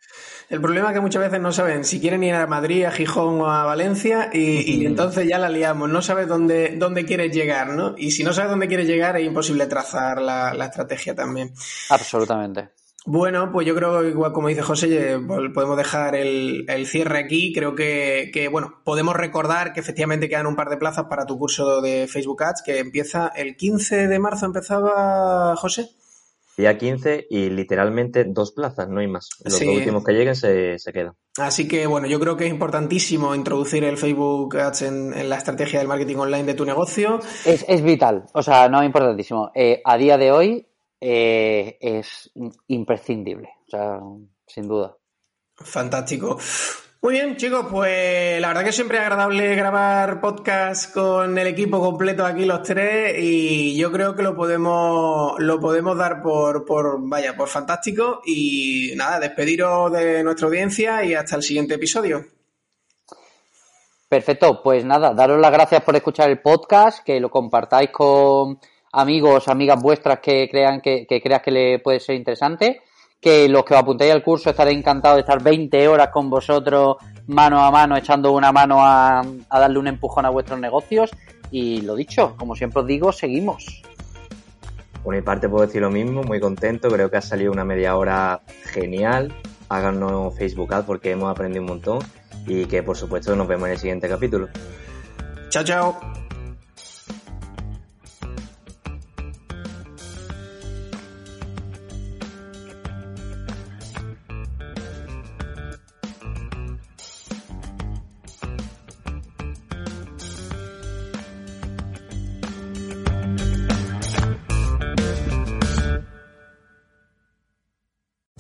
El 0.50 0.60
problema 0.60 0.90
es 0.90 0.96
que 0.96 1.00
muchas 1.00 1.22
veces 1.22 1.40
no 1.40 1.52
saben 1.52 1.86
si 1.86 2.02
quieren 2.02 2.24
ir 2.24 2.34
a 2.34 2.48
Madrid, 2.48 2.86
a 2.86 2.92
Gijón 2.92 3.42
o 3.42 3.50
a 3.50 3.64
Valencia 3.64 4.30
y, 4.34 4.86
entonces 4.86 5.28
ya 5.28 5.38
la 5.38 5.50
liamos, 5.50 5.90
no 5.90 6.02
sabes 6.02 6.28
dónde, 6.28 6.76
dónde 6.78 7.06
quieres 7.06 7.34
llegar, 7.34 7.70
¿no? 7.70 7.94
Y 7.98 8.12
si 8.12 8.24
no 8.24 8.34
sabes 8.34 8.50
dónde 8.50 8.68
quieres 8.68 8.88
llegar 8.88 9.16
es 9.16 9.26
imposible 9.28 9.68
trazar 9.68 10.22
la, 10.22 10.54
la 10.54 10.66
estrategia 10.66 11.16
también. 11.16 11.54
Absolutamente. 11.92 12.72
Bueno, 13.10 13.54
pues 13.54 13.66
yo 13.66 13.74
creo 13.74 14.02
que 14.02 14.10
igual 14.10 14.34
como 14.34 14.50
dice 14.50 14.62
José, 14.62 15.18
podemos 15.54 15.78
dejar 15.78 16.14
el, 16.14 16.66
cierre 16.86 17.20
aquí. 17.20 17.54
Creo 17.54 17.74
que, 17.74 18.50
bueno, 18.52 18.82
podemos 18.84 19.16
recordar 19.16 19.72
que 19.72 19.80
efectivamente 19.80 20.28
quedan 20.28 20.46
un 20.46 20.58
par 20.58 20.68
de 20.68 20.76
plazas 20.76 21.06
para 21.06 21.26
tu 21.26 21.40
curso 21.40 21.80
de 21.80 22.08
Facebook 22.08 22.44
Ads 22.44 22.64
que 22.66 22.80
empieza 22.80 23.32
el 23.34 23.56
15 23.56 24.10
de 24.10 24.20
marzo, 24.20 24.46
empezaba 24.46 25.56
José. 25.56 25.88
Día 26.58 26.78
15 26.78 27.28
y 27.30 27.50
literalmente 27.50 28.26
dos 28.26 28.52
plazas, 28.52 28.90
no 28.90 29.00
hay 29.00 29.08
más. 29.08 29.30
Los 29.46 29.62
últimos 29.62 30.04
que 30.04 30.12
lleguen 30.12 30.36
se, 30.36 30.78
se, 30.78 30.92
quedan. 30.92 31.14
Así 31.38 31.66
que 31.66 31.88
bueno, 31.88 32.08
yo 32.08 32.20
creo 32.20 32.36
que 32.36 32.46
es 32.46 32.52
importantísimo 32.52 33.34
introducir 33.36 33.86
el 33.86 33.96
Facebook 33.96 34.58
Ads 34.58 34.82
en, 34.82 35.30
la 35.30 35.38
estrategia 35.38 35.80
del 35.80 35.88
marketing 35.88 36.18
online 36.18 36.44
de 36.44 36.56
tu 36.56 36.66
negocio. 36.66 37.22
Es, 37.46 37.64
es 37.70 37.82
vital, 37.82 38.26
o 38.34 38.44
sea, 38.44 38.68
no 38.68 38.82
es 38.82 38.86
importantísimo. 38.86 39.50
Eh, 39.56 39.82
a 39.86 39.98
día 39.98 40.18
de 40.18 40.34
hoy 40.34 40.68
eh, 41.00 41.78
es 41.80 42.32
imprescindible, 42.68 43.50
o 43.68 43.70
sea, 43.70 44.00
sin 44.46 44.68
duda. 44.68 44.96
Fantástico. 45.56 46.38
Muy 47.00 47.14
bien, 47.14 47.38
chicos, 47.38 47.68
pues 47.70 48.42
la 48.42 48.48
verdad 48.48 48.64
que 48.64 48.72
siempre 48.72 48.98
es 48.98 49.04
agradable 49.04 49.56
grabar 49.56 50.20
podcast 50.20 50.92
con 50.92 51.38
el 51.38 51.46
equipo 51.46 51.80
completo 51.80 52.26
aquí 52.26 52.44
los 52.44 52.64
tres 52.64 53.16
y 53.20 53.78
yo 53.78 53.92
creo 53.92 54.16
que 54.16 54.24
lo 54.24 54.36
podemos 54.36 55.36
lo 55.38 55.60
podemos 55.60 55.96
dar 55.96 56.24
por, 56.24 56.66
por 56.66 56.98
vaya, 57.08 57.38
por 57.38 57.50
fantástico 57.50 58.22
y 58.26 58.94
nada, 58.96 59.20
despediros 59.20 59.92
de 59.92 60.24
nuestra 60.24 60.48
audiencia 60.48 61.04
y 61.04 61.14
hasta 61.14 61.36
el 61.36 61.44
siguiente 61.44 61.76
episodio. 61.76 62.26
Perfecto, 64.10 64.64
pues 64.64 64.84
nada, 64.84 65.14
daros 65.14 65.40
las 65.40 65.52
gracias 65.52 65.84
por 65.84 65.96
escuchar 65.96 66.30
el 66.32 66.42
podcast, 66.42 67.04
que 67.06 67.20
lo 67.20 67.30
compartáis 67.30 67.92
con 67.92 68.60
amigos, 68.98 69.48
amigas 69.48 69.80
vuestras 69.82 70.20
que 70.20 70.50
crean 70.50 70.82
que, 70.82 71.06
que 71.08 71.22
creas 71.22 71.42
que 71.42 71.52
le 71.52 71.80
puede 71.80 72.00
ser 72.00 72.16
interesante. 72.16 72.82
Que 73.22 73.48
los 73.50 73.64
que 73.64 73.74
os 73.74 73.80
apuntéis 73.80 74.14
al 74.14 74.24
curso 74.24 74.50
estaré 74.50 74.72
encantado 74.72 75.16
de 75.16 75.22
estar 75.22 75.42
20 75.42 75.88
horas 75.88 76.10
con 76.10 76.30
vosotros 76.30 76.98
mano 77.28 77.62
a 77.62 77.72
mano, 77.72 77.98
echando 77.98 78.32
una 78.32 78.52
mano 78.52 78.78
a, 78.82 79.22
a 79.22 79.60
darle 79.60 79.80
un 79.80 79.88
empujón 79.88 80.26
a 80.26 80.30
vuestros 80.30 80.60
negocios. 80.60 81.12
Y 81.52 81.82
lo 81.82 81.96
dicho, 81.96 82.36
como 82.38 82.56
siempre 82.56 82.82
os 82.82 82.88
digo, 82.88 83.12
seguimos. 83.12 83.84
Por 85.04 85.16
mi 85.16 85.22
parte 85.22 85.48
puedo 85.48 85.66
decir 85.66 85.82
lo 85.82 85.90
mismo, 85.90 86.24
muy 86.24 86.40
contento, 86.40 86.90
creo 86.90 87.10
que 87.10 87.18
ha 87.18 87.22
salido 87.22 87.52
una 87.52 87.64
media 87.64 87.96
hora 87.96 88.42
genial. 88.66 89.34
Háganos 89.70 90.38
Facebook 90.38 90.74
Ad 90.74 90.86
porque 90.86 91.12
hemos 91.12 91.32
aprendido 91.32 91.62
un 91.62 91.70
montón 91.70 92.00
y 92.46 92.66
que 92.66 92.84
por 92.84 92.98
supuesto 92.98 93.36
nos 93.36 93.48
vemos 93.48 93.68
en 93.68 93.74
el 93.74 93.80
siguiente 93.80 94.10
capítulo. 94.10 94.50
Chao, 95.50 95.64
chao. 95.64 96.27